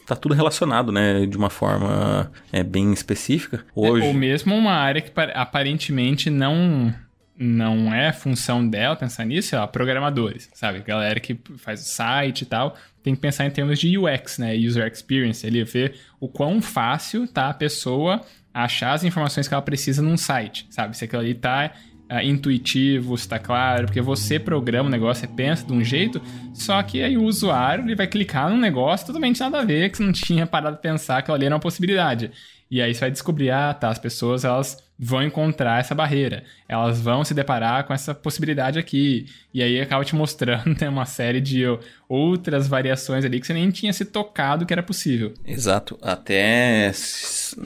tá 0.08 0.16
tudo 0.16 0.34
relacionado, 0.34 0.90
né? 0.90 1.26
De 1.26 1.36
uma 1.36 1.50
forma 1.50 2.32
é, 2.50 2.64
bem 2.64 2.92
específica. 2.92 3.64
Hoje... 3.74 4.04
É, 4.04 4.08
ou 4.08 4.14
mesmo 4.14 4.56
uma 4.56 4.72
área 4.72 5.02
que 5.02 5.12
aparentemente 5.34 6.30
não 6.30 6.92
não 7.40 7.94
é 7.94 8.12
função 8.12 8.68
dela 8.68 8.96
pensar 8.96 9.24
nisso, 9.24 9.54
é 9.54 9.66
programadores, 9.68 10.50
sabe? 10.54 10.80
Galera 10.80 11.20
que 11.20 11.38
faz 11.56 11.82
o 11.82 11.84
site 11.84 12.42
e 12.42 12.46
tal, 12.46 12.74
tem 13.00 13.14
que 13.14 13.20
pensar 13.20 13.46
em 13.46 13.50
termos 13.50 13.78
de 13.78 13.96
UX, 13.96 14.38
né? 14.38 14.56
User 14.56 14.90
Experience, 14.90 15.46
ele 15.46 15.62
ver 15.62 15.94
o 16.18 16.28
quão 16.28 16.60
fácil 16.60 17.28
tá 17.28 17.48
a 17.48 17.54
pessoa 17.54 18.20
achar 18.52 18.92
as 18.92 19.04
informações 19.04 19.46
que 19.46 19.54
ela 19.54 19.62
precisa 19.62 20.02
num 20.02 20.16
site, 20.16 20.66
sabe? 20.68 20.96
Se 20.96 21.04
aquilo 21.04 21.22
ali 21.22 21.34
tá 21.34 21.70
uh, 22.10 22.24
intuitivo, 22.24 23.14
está 23.14 23.38
claro, 23.38 23.86
porque 23.86 24.00
você 24.00 24.38
programa 24.38 24.88
o 24.88 24.90
negócio, 24.90 25.26
você 25.26 25.34
pensa 25.34 25.66
de 25.66 25.72
um 25.72 25.82
jeito, 25.84 26.20
só 26.54 26.82
que 26.82 27.02
aí 27.02 27.16
o 27.16 27.24
usuário 27.24 27.84
ele 27.84 27.94
vai 27.94 28.06
clicar 28.06 28.50
num 28.50 28.58
negócio 28.58 29.06
totalmente 29.06 29.40
nada 29.40 29.60
a 29.60 29.64
ver, 29.64 29.90
que 29.90 29.98
você 29.98 30.02
não 30.02 30.12
tinha 30.12 30.46
parado 30.46 30.76
de 30.76 30.82
pensar 30.82 31.22
que 31.22 31.30
ali 31.30 31.46
era 31.46 31.54
uma 31.54 31.60
possibilidade. 31.60 32.30
E 32.70 32.82
aí 32.82 32.94
você 32.94 33.00
vai 33.00 33.10
descobrir, 33.10 33.50
ah, 33.50 33.72
tá, 33.72 33.88
as 33.88 33.98
pessoas 33.98 34.44
elas 34.44 34.87
vão 34.98 35.22
encontrar 35.22 35.78
essa 35.78 35.94
barreira, 35.94 36.42
elas 36.68 37.00
vão 37.00 37.22
se 37.22 37.32
deparar 37.32 37.84
com 37.84 37.94
essa 37.94 38.12
possibilidade 38.12 38.78
aqui, 38.78 39.26
e 39.54 39.62
aí 39.62 39.80
acaba 39.80 40.04
te 40.04 40.16
mostrando 40.16 40.74
né, 40.80 40.88
uma 40.88 41.06
série 41.06 41.40
de 41.40 41.62
outras 42.08 42.66
variações 42.66 43.24
ali 43.24 43.40
que 43.40 43.46
você 43.46 43.52
nem 43.52 43.70
tinha 43.70 43.92
se 43.92 44.04
tocado 44.04 44.66
que 44.66 44.72
era 44.72 44.82
possível. 44.82 45.32
Exato, 45.46 45.96
até, 46.02 46.90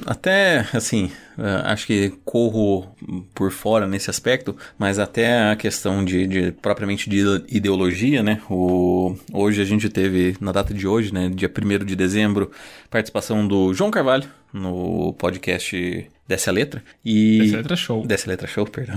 até 0.04 0.66
assim, 0.74 1.10
eh, 1.38 1.62
acho 1.64 1.86
que 1.86 2.12
corro 2.24 2.94
por 3.34 3.50
fora 3.50 3.86
nesse 3.86 4.10
aspecto, 4.10 4.54
mas 4.78 4.98
até 4.98 5.50
a 5.50 5.56
questão 5.56 6.04
de, 6.04 6.26
de 6.26 6.52
propriamente 6.52 7.08
de 7.08 7.22
ideologia, 7.48 8.22
né, 8.22 8.42
o, 8.50 9.16
hoje 9.32 9.62
a 9.62 9.64
gente 9.64 9.88
teve, 9.88 10.36
na 10.38 10.52
data 10.52 10.74
de 10.74 10.86
hoje, 10.86 11.14
né, 11.14 11.30
dia 11.30 11.48
1 11.50 11.84
de 11.84 11.96
dezembro, 11.96 12.50
participação 12.90 13.46
do 13.46 13.72
João 13.72 13.90
Carvalho, 13.90 14.28
no 14.52 15.14
podcast 15.14 16.10
Desce 16.26 16.48
a 16.48 16.52
Letra. 16.52 16.82
E... 17.04 17.38
Desce 17.40 17.54
a 17.54 17.56
Letra 17.58 17.76
Show. 17.76 18.06
Desce 18.06 18.26
a 18.26 18.30
Letra 18.30 18.46
Show, 18.46 18.66
perdão. 18.66 18.96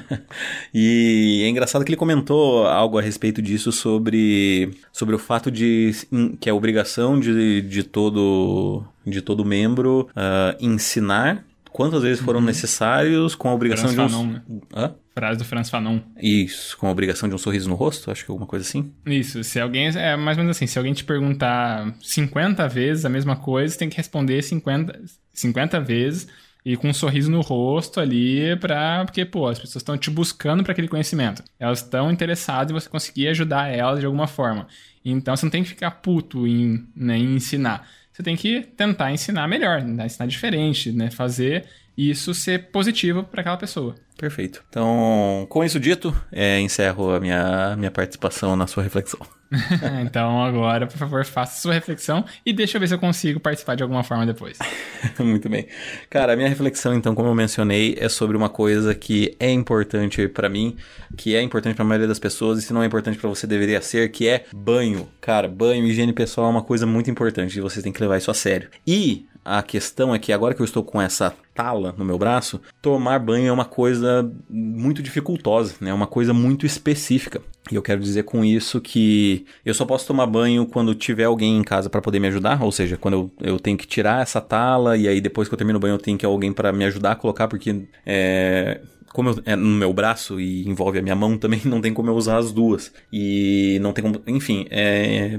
e 0.72 1.42
é 1.44 1.48
engraçado 1.48 1.84
que 1.84 1.90
ele 1.90 1.96
comentou 1.96 2.66
algo 2.66 2.98
a 2.98 3.02
respeito 3.02 3.42
disso 3.42 3.72
sobre, 3.72 4.70
sobre 4.92 5.14
o 5.14 5.18
fato 5.18 5.50
de 5.50 5.92
que 6.40 6.48
é 6.48 6.52
obrigação 6.52 7.18
de, 7.18 7.60
de, 7.62 7.82
todo, 7.82 8.84
de 9.06 9.20
todo 9.20 9.44
membro 9.44 10.08
uh, 10.10 10.56
ensinar 10.60 11.44
quantas 11.72 12.02
vezes 12.02 12.22
foram 12.22 12.40
uhum. 12.40 12.46
necessários 12.46 13.34
com 13.34 13.48
a 13.48 13.54
obrigação 13.54 13.88
Franz 13.88 14.10
de 14.10 14.16
um... 14.16 14.20
Fanon, 14.20 14.32
né? 14.32 14.42
Hã? 14.74 14.94
Frase 15.14 15.38
do 15.38 15.44
Franz 15.44 15.68
Fanon. 15.68 16.00
Isso, 16.20 16.76
com 16.78 16.86
a 16.86 16.90
obrigação 16.90 17.28
de 17.28 17.34
um 17.34 17.38
sorriso 17.38 17.68
no 17.68 17.74
rosto, 17.74 18.10
acho 18.10 18.24
que 18.24 18.30
é 18.30 18.32
alguma 18.32 18.46
coisa 18.46 18.66
assim. 18.66 18.92
Isso, 19.04 19.44
se 19.44 19.60
alguém, 19.60 19.88
é 19.88 20.16
mais 20.16 20.38
ou 20.38 20.44
menos 20.44 20.56
assim, 20.56 20.66
se 20.66 20.78
alguém 20.78 20.94
te 20.94 21.04
perguntar 21.04 21.94
50 22.00 22.66
vezes 22.68 23.04
a 23.04 23.08
mesma 23.08 23.36
coisa, 23.36 23.72
você 23.72 23.78
tem 23.78 23.90
que 23.90 23.96
responder 23.96 24.42
50, 24.42 25.00
50 25.32 25.80
vezes 25.80 26.28
e 26.64 26.76
com 26.76 26.88
um 26.88 26.94
sorriso 26.94 27.30
no 27.30 27.40
rosto 27.40 28.00
ali 28.00 28.56
para 28.56 29.04
porque 29.04 29.24
pô, 29.24 29.48
as 29.48 29.58
pessoas 29.58 29.82
estão 29.82 29.98
te 29.98 30.10
buscando 30.10 30.62
para 30.62 30.72
aquele 30.72 30.88
conhecimento. 30.88 31.42
Elas 31.58 31.80
estão 31.82 32.10
interessadas 32.10 32.70
em 32.70 32.74
você 32.74 32.88
conseguir 32.88 33.28
ajudar 33.28 33.68
elas 33.68 34.00
de 34.00 34.06
alguma 34.06 34.26
forma. 34.26 34.66
Então 35.04 35.36
você 35.36 35.44
não 35.44 35.50
tem 35.50 35.62
que 35.62 35.68
ficar 35.68 35.90
puto 35.90 36.46
em, 36.46 36.86
né, 36.94 37.18
em 37.18 37.34
ensinar. 37.34 37.88
Você 38.12 38.22
tem 38.22 38.36
que 38.36 38.60
tentar 38.76 39.10
ensinar 39.12 39.48
melhor, 39.48 39.82
né, 39.82 40.06
ensinar 40.06 40.26
diferente, 40.26 40.92
né, 40.92 41.10
fazer 41.10 41.66
isso 41.96 42.34
ser 42.34 42.70
positivo 42.70 43.22
para 43.22 43.40
aquela 43.40 43.56
pessoa. 43.56 43.94
Perfeito. 44.16 44.62
Então, 44.68 45.46
com 45.48 45.64
isso 45.64 45.80
dito, 45.80 46.14
é, 46.30 46.60
encerro 46.60 47.14
a 47.14 47.20
minha, 47.20 47.76
minha 47.76 47.90
participação 47.90 48.54
na 48.54 48.66
sua 48.66 48.82
reflexão. 48.82 49.20
então, 50.02 50.42
agora, 50.42 50.86
por 50.86 50.96
favor, 50.96 51.24
faça 51.24 51.60
sua 51.60 51.74
reflexão 51.74 52.24
e 52.44 52.52
deixa 52.52 52.76
eu 52.76 52.80
ver 52.80 52.88
se 52.88 52.94
eu 52.94 52.98
consigo 52.98 53.38
participar 53.38 53.74
de 53.74 53.82
alguma 53.82 54.02
forma 54.02 54.24
depois. 54.24 54.58
Muito 55.18 55.48
bem. 55.48 55.66
Cara, 56.08 56.32
a 56.32 56.36
minha 56.36 56.48
reflexão, 56.48 56.94
então, 56.94 57.14
como 57.14 57.28
eu 57.28 57.34
mencionei, 57.34 57.96
é 57.98 58.08
sobre 58.08 58.36
uma 58.36 58.48
coisa 58.48 58.94
que 58.94 59.36
é 59.38 59.50
importante 59.50 60.26
para 60.28 60.48
mim, 60.48 60.76
que 61.16 61.34
é 61.34 61.42
importante 61.42 61.74
para 61.74 61.84
a 61.84 61.88
maioria 61.88 62.08
das 62.08 62.18
pessoas, 62.18 62.58
e 62.58 62.62
se 62.62 62.72
não 62.72 62.82
é 62.82 62.86
importante 62.86 63.18
para 63.18 63.28
você, 63.28 63.46
deveria 63.46 63.82
ser, 63.82 64.10
que 64.10 64.26
é 64.26 64.44
banho. 64.54 65.08
Cara, 65.20 65.48
banho, 65.48 65.86
higiene 65.86 66.12
pessoal 66.12 66.46
é 66.46 66.50
uma 66.50 66.62
coisa 66.62 66.86
muito 66.86 67.10
importante 67.10 67.56
e 67.56 67.60
você 67.60 67.82
tem 67.82 67.92
que 67.92 68.00
levar 68.00 68.16
isso 68.16 68.30
a 68.30 68.34
sério. 68.34 68.70
E 68.86 69.26
a 69.44 69.62
questão 69.62 70.14
é 70.14 70.18
que 70.18 70.32
agora 70.32 70.54
que 70.54 70.62
eu 70.62 70.64
estou 70.64 70.82
com 70.82 71.00
essa 71.00 71.34
tala 71.54 71.94
no 71.96 72.04
meu 72.04 72.18
braço, 72.18 72.60
tomar 72.80 73.18
banho 73.18 73.48
é 73.48 73.52
uma 73.52 73.64
coisa 73.64 74.30
muito 74.48 75.02
dificultosa, 75.02 75.74
né? 75.80 75.90
É 75.90 75.94
uma 75.94 76.06
coisa 76.06 76.32
muito 76.32 76.66
específica. 76.66 77.40
E 77.70 77.74
eu 77.74 77.82
quero 77.82 78.00
dizer 78.00 78.24
com 78.24 78.44
isso 78.44 78.80
que 78.80 79.46
eu 79.64 79.72
só 79.72 79.84
posso 79.84 80.06
tomar 80.06 80.26
banho 80.26 80.66
quando 80.66 80.94
tiver 80.94 81.24
alguém 81.24 81.56
em 81.56 81.62
casa 81.62 81.88
para 81.88 82.00
poder 82.00 82.18
me 82.18 82.28
ajudar, 82.28 82.62
ou 82.62 82.72
seja, 82.72 82.96
quando 82.96 83.14
eu, 83.14 83.52
eu 83.52 83.60
tenho 83.60 83.78
que 83.78 83.86
tirar 83.86 84.22
essa 84.22 84.40
tala 84.40 84.96
e 84.96 85.06
aí 85.06 85.20
depois 85.20 85.48
que 85.48 85.54
eu 85.54 85.58
termino 85.58 85.78
o 85.78 85.80
banho 85.80 85.94
eu 85.94 85.98
tenho 85.98 86.18
que 86.18 86.26
alguém 86.26 86.52
para 86.52 86.72
me 86.72 86.84
ajudar 86.84 87.12
a 87.12 87.16
colocar, 87.16 87.46
porque 87.46 87.84
é, 88.04 88.80
como 89.12 89.30
eu, 89.30 89.38
é 89.44 89.54
no 89.54 89.68
meu 89.68 89.92
braço 89.92 90.40
e 90.40 90.66
envolve 90.66 90.98
a 90.98 91.02
minha 91.02 91.14
mão 91.14 91.36
também, 91.38 91.60
não 91.64 91.80
tem 91.80 91.92
como 91.94 92.10
eu 92.10 92.14
usar 92.14 92.38
as 92.38 92.50
duas. 92.52 92.92
E 93.12 93.78
não 93.80 93.92
tem 93.92 94.02
como. 94.02 94.20
Enfim, 94.26 94.66
é 94.70 95.38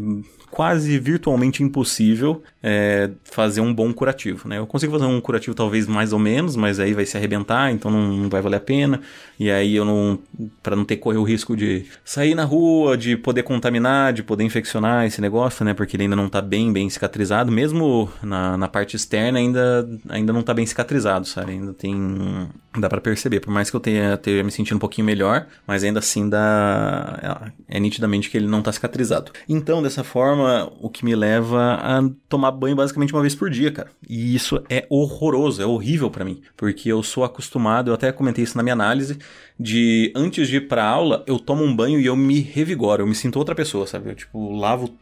quase 0.54 1.00
virtualmente 1.00 1.64
impossível 1.64 2.44
é, 2.62 3.10
fazer 3.24 3.60
um 3.60 3.74
bom 3.74 3.92
curativo, 3.92 4.48
né? 4.48 4.60
Eu 4.60 4.68
consigo 4.68 4.92
fazer 4.92 5.06
um 5.06 5.20
curativo 5.20 5.56
talvez 5.56 5.88
mais 5.88 6.14
ou 6.14 6.20
menos, 6.20 6.56
mas 6.56 6.80
aí 6.80 6.94
vai 6.94 7.08
se 7.08 7.18
arrebentar, 7.18 7.72
então 7.72 7.90
não, 7.90 8.14
não 8.14 8.30
vai 8.30 8.40
valer 8.40 8.58
a 8.58 8.60
pena. 8.60 9.02
E 9.40 9.50
aí 9.50 9.76
eu 9.76 9.84
não, 9.84 10.20
para 10.62 10.76
não 10.76 10.86
ter 10.86 10.98
correr 10.98 11.18
o 11.18 11.24
risco 11.24 11.58
de 11.58 11.88
sair 12.06 12.36
na 12.36 12.44
rua, 12.44 12.96
de 12.96 13.18
poder 13.18 13.42
contaminar, 13.42 14.14
de 14.14 14.22
poder 14.22 14.44
infeccionar 14.44 15.08
esse 15.08 15.20
negócio, 15.20 15.66
né? 15.66 15.74
Porque 15.74 15.96
ele 15.96 16.04
ainda 16.04 16.16
não 16.16 16.30
tá 16.30 16.40
bem, 16.40 16.72
bem 16.72 16.88
cicatrizado, 16.88 17.52
mesmo 17.52 18.08
na, 18.22 18.56
na 18.56 18.68
parte 18.68 18.96
externa 18.96 19.40
ainda, 19.40 19.90
ainda 20.08 20.32
não 20.32 20.44
tá 20.44 20.54
bem 20.54 20.68
cicatrizado, 20.68 21.26
sabe? 21.28 21.54
Ainda 21.54 21.74
tem, 21.74 22.48
dá 22.78 22.88
para 22.88 23.02
perceber, 23.02 23.40
por 23.40 23.52
mais 23.52 23.72
que 23.72 23.76
eu 23.76 23.80
tenha, 23.80 24.16
tenha 24.18 24.44
me 24.44 24.52
sentindo 24.52 24.76
um 24.76 24.80
pouquinho 24.80 25.08
melhor, 25.08 25.48
mas 25.66 25.84
ainda 25.84 25.98
assim 25.98 26.30
dá, 26.30 27.50
é, 27.68 27.78
é 27.78 27.80
nitidamente 27.80 28.30
que 28.30 28.38
ele 28.38 28.48
não 28.48 28.62
tá 28.62 28.72
cicatrizado. 28.72 29.32
Então, 29.50 29.82
dessa 29.82 30.04
forma 30.04 30.43
o 30.80 30.90
que 30.90 31.06
me 31.06 31.16
leva 31.16 31.76
a 31.76 32.02
tomar 32.30 32.52
banho 32.52 32.76
basicamente 32.76 33.14
uma 33.14 33.22
vez 33.22 33.36
por 33.36 33.50
dia, 33.50 33.72
cara. 33.72 33.90
E 34.08 34.36
isso 34.36 34.64
é 34.70 34.86
horroroso, 34.90 35.62
é 35.62 35.66
horrível 35.66 36.10
para 36.10 36.26
mim, 36.26 36.42
porque 36.56 36.90
eu 36.90 37.02
sou 37.04 37.24
acostumado, 37.24 37.90
eu 37.90 37.94
até 37.94 38.12
comentei 38.12 38.44
isso 38.44 38.58
na 38.58 38.64
minha 38.64 38.74
análise, 38.74 39.18
de 39.60 40.12
antes 40.16 40.48
de 40.48 40.58
ir 40.58 40.68
pra 40.68 40.86
aula, 40.86 41.24
eu 41.28 41.40
tomo 41.40 41.64
um 41.64 41.76
banho 41.76 42.00
e 42.00 42.06
eu 42.06 42.16
me 42.16 42.40
revigoro, 42.40 43.04
eu 43.04 43.08
me 43.08 43.16
sinto 43.16 43.38
outra 43.38 43.56
pessoa, 43.56 43.88
sabe? 43.88 44.10
Eu, 44.10 44.16
tipo, 44.16 44.56
lavo 44.56 44.94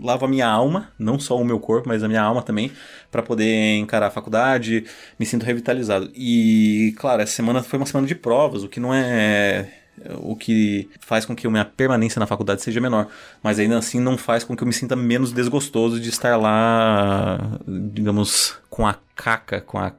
lavo 0.00 0.24
a 0.24 0.28
minha 0.28 0.46
alma, 0.46 0.92
não 0.98 1.18
só 1.18 1.36
o 1.36 1.44
meu 1.44 1.58
corpo, 1.58 1.88
mas 1.88 2.02
a 2.02 2.08
minha 2.08 2.22
alma 2.22 2.42
também, 2.42 2.70
para 3.10 3.22
poder 3.22 3.76
encarar 3.76 4.06
a 4.06 4.10
faculdade, 4.10 4.84
me 5.18 5.26
sinto 5.26 5.44
revitalizado. 5.44 6.10
E, 6.14 6.94
claro, 6.98 7.22
essa 7.22 7.32
semana 7.32 7.62
foi 7.62 7.78
uma 7.78 7.86
semana 7.86 8.06
de 8.06 8.14
provas, 8.14 8.62
o 8.62 8.68
que 8.68 8.80
não 8.80 8.94
é 8.94 9.79
o 10.18 10.34
que 10.34 10.88
faz 11.00 11.24
com 11.24 11.34
que 11.34 11.46
a 11.46 11.50
minha 11.50 11.64
permanência 11.64 12.18
na 12.18 12.26
faculdade 12.26 12.62
seja 12.62 12.80
menor. 12.80 13.08
Mas 13.42 13.58
ainda 13.58 13.78
assim 13.78 14.00
não 14.00 14.16
faz 14.16 14.44
com 14.44 14.56
que 14.56 14.62
eu 14.62 14.66
me 14.66 14.72
sinta 14.72 14.96
menos 14.96 15.32
desgostoso 15.32 16.00
de 16.00 16.08
estar 16.08 16.36
lá, 16.36 17.58
digamos, 17.66 18.56
com 18.68 18.86
a 18.86 18.96
caca, 19.14 19.60
com 19.60 19.78
a, 19.78 19.92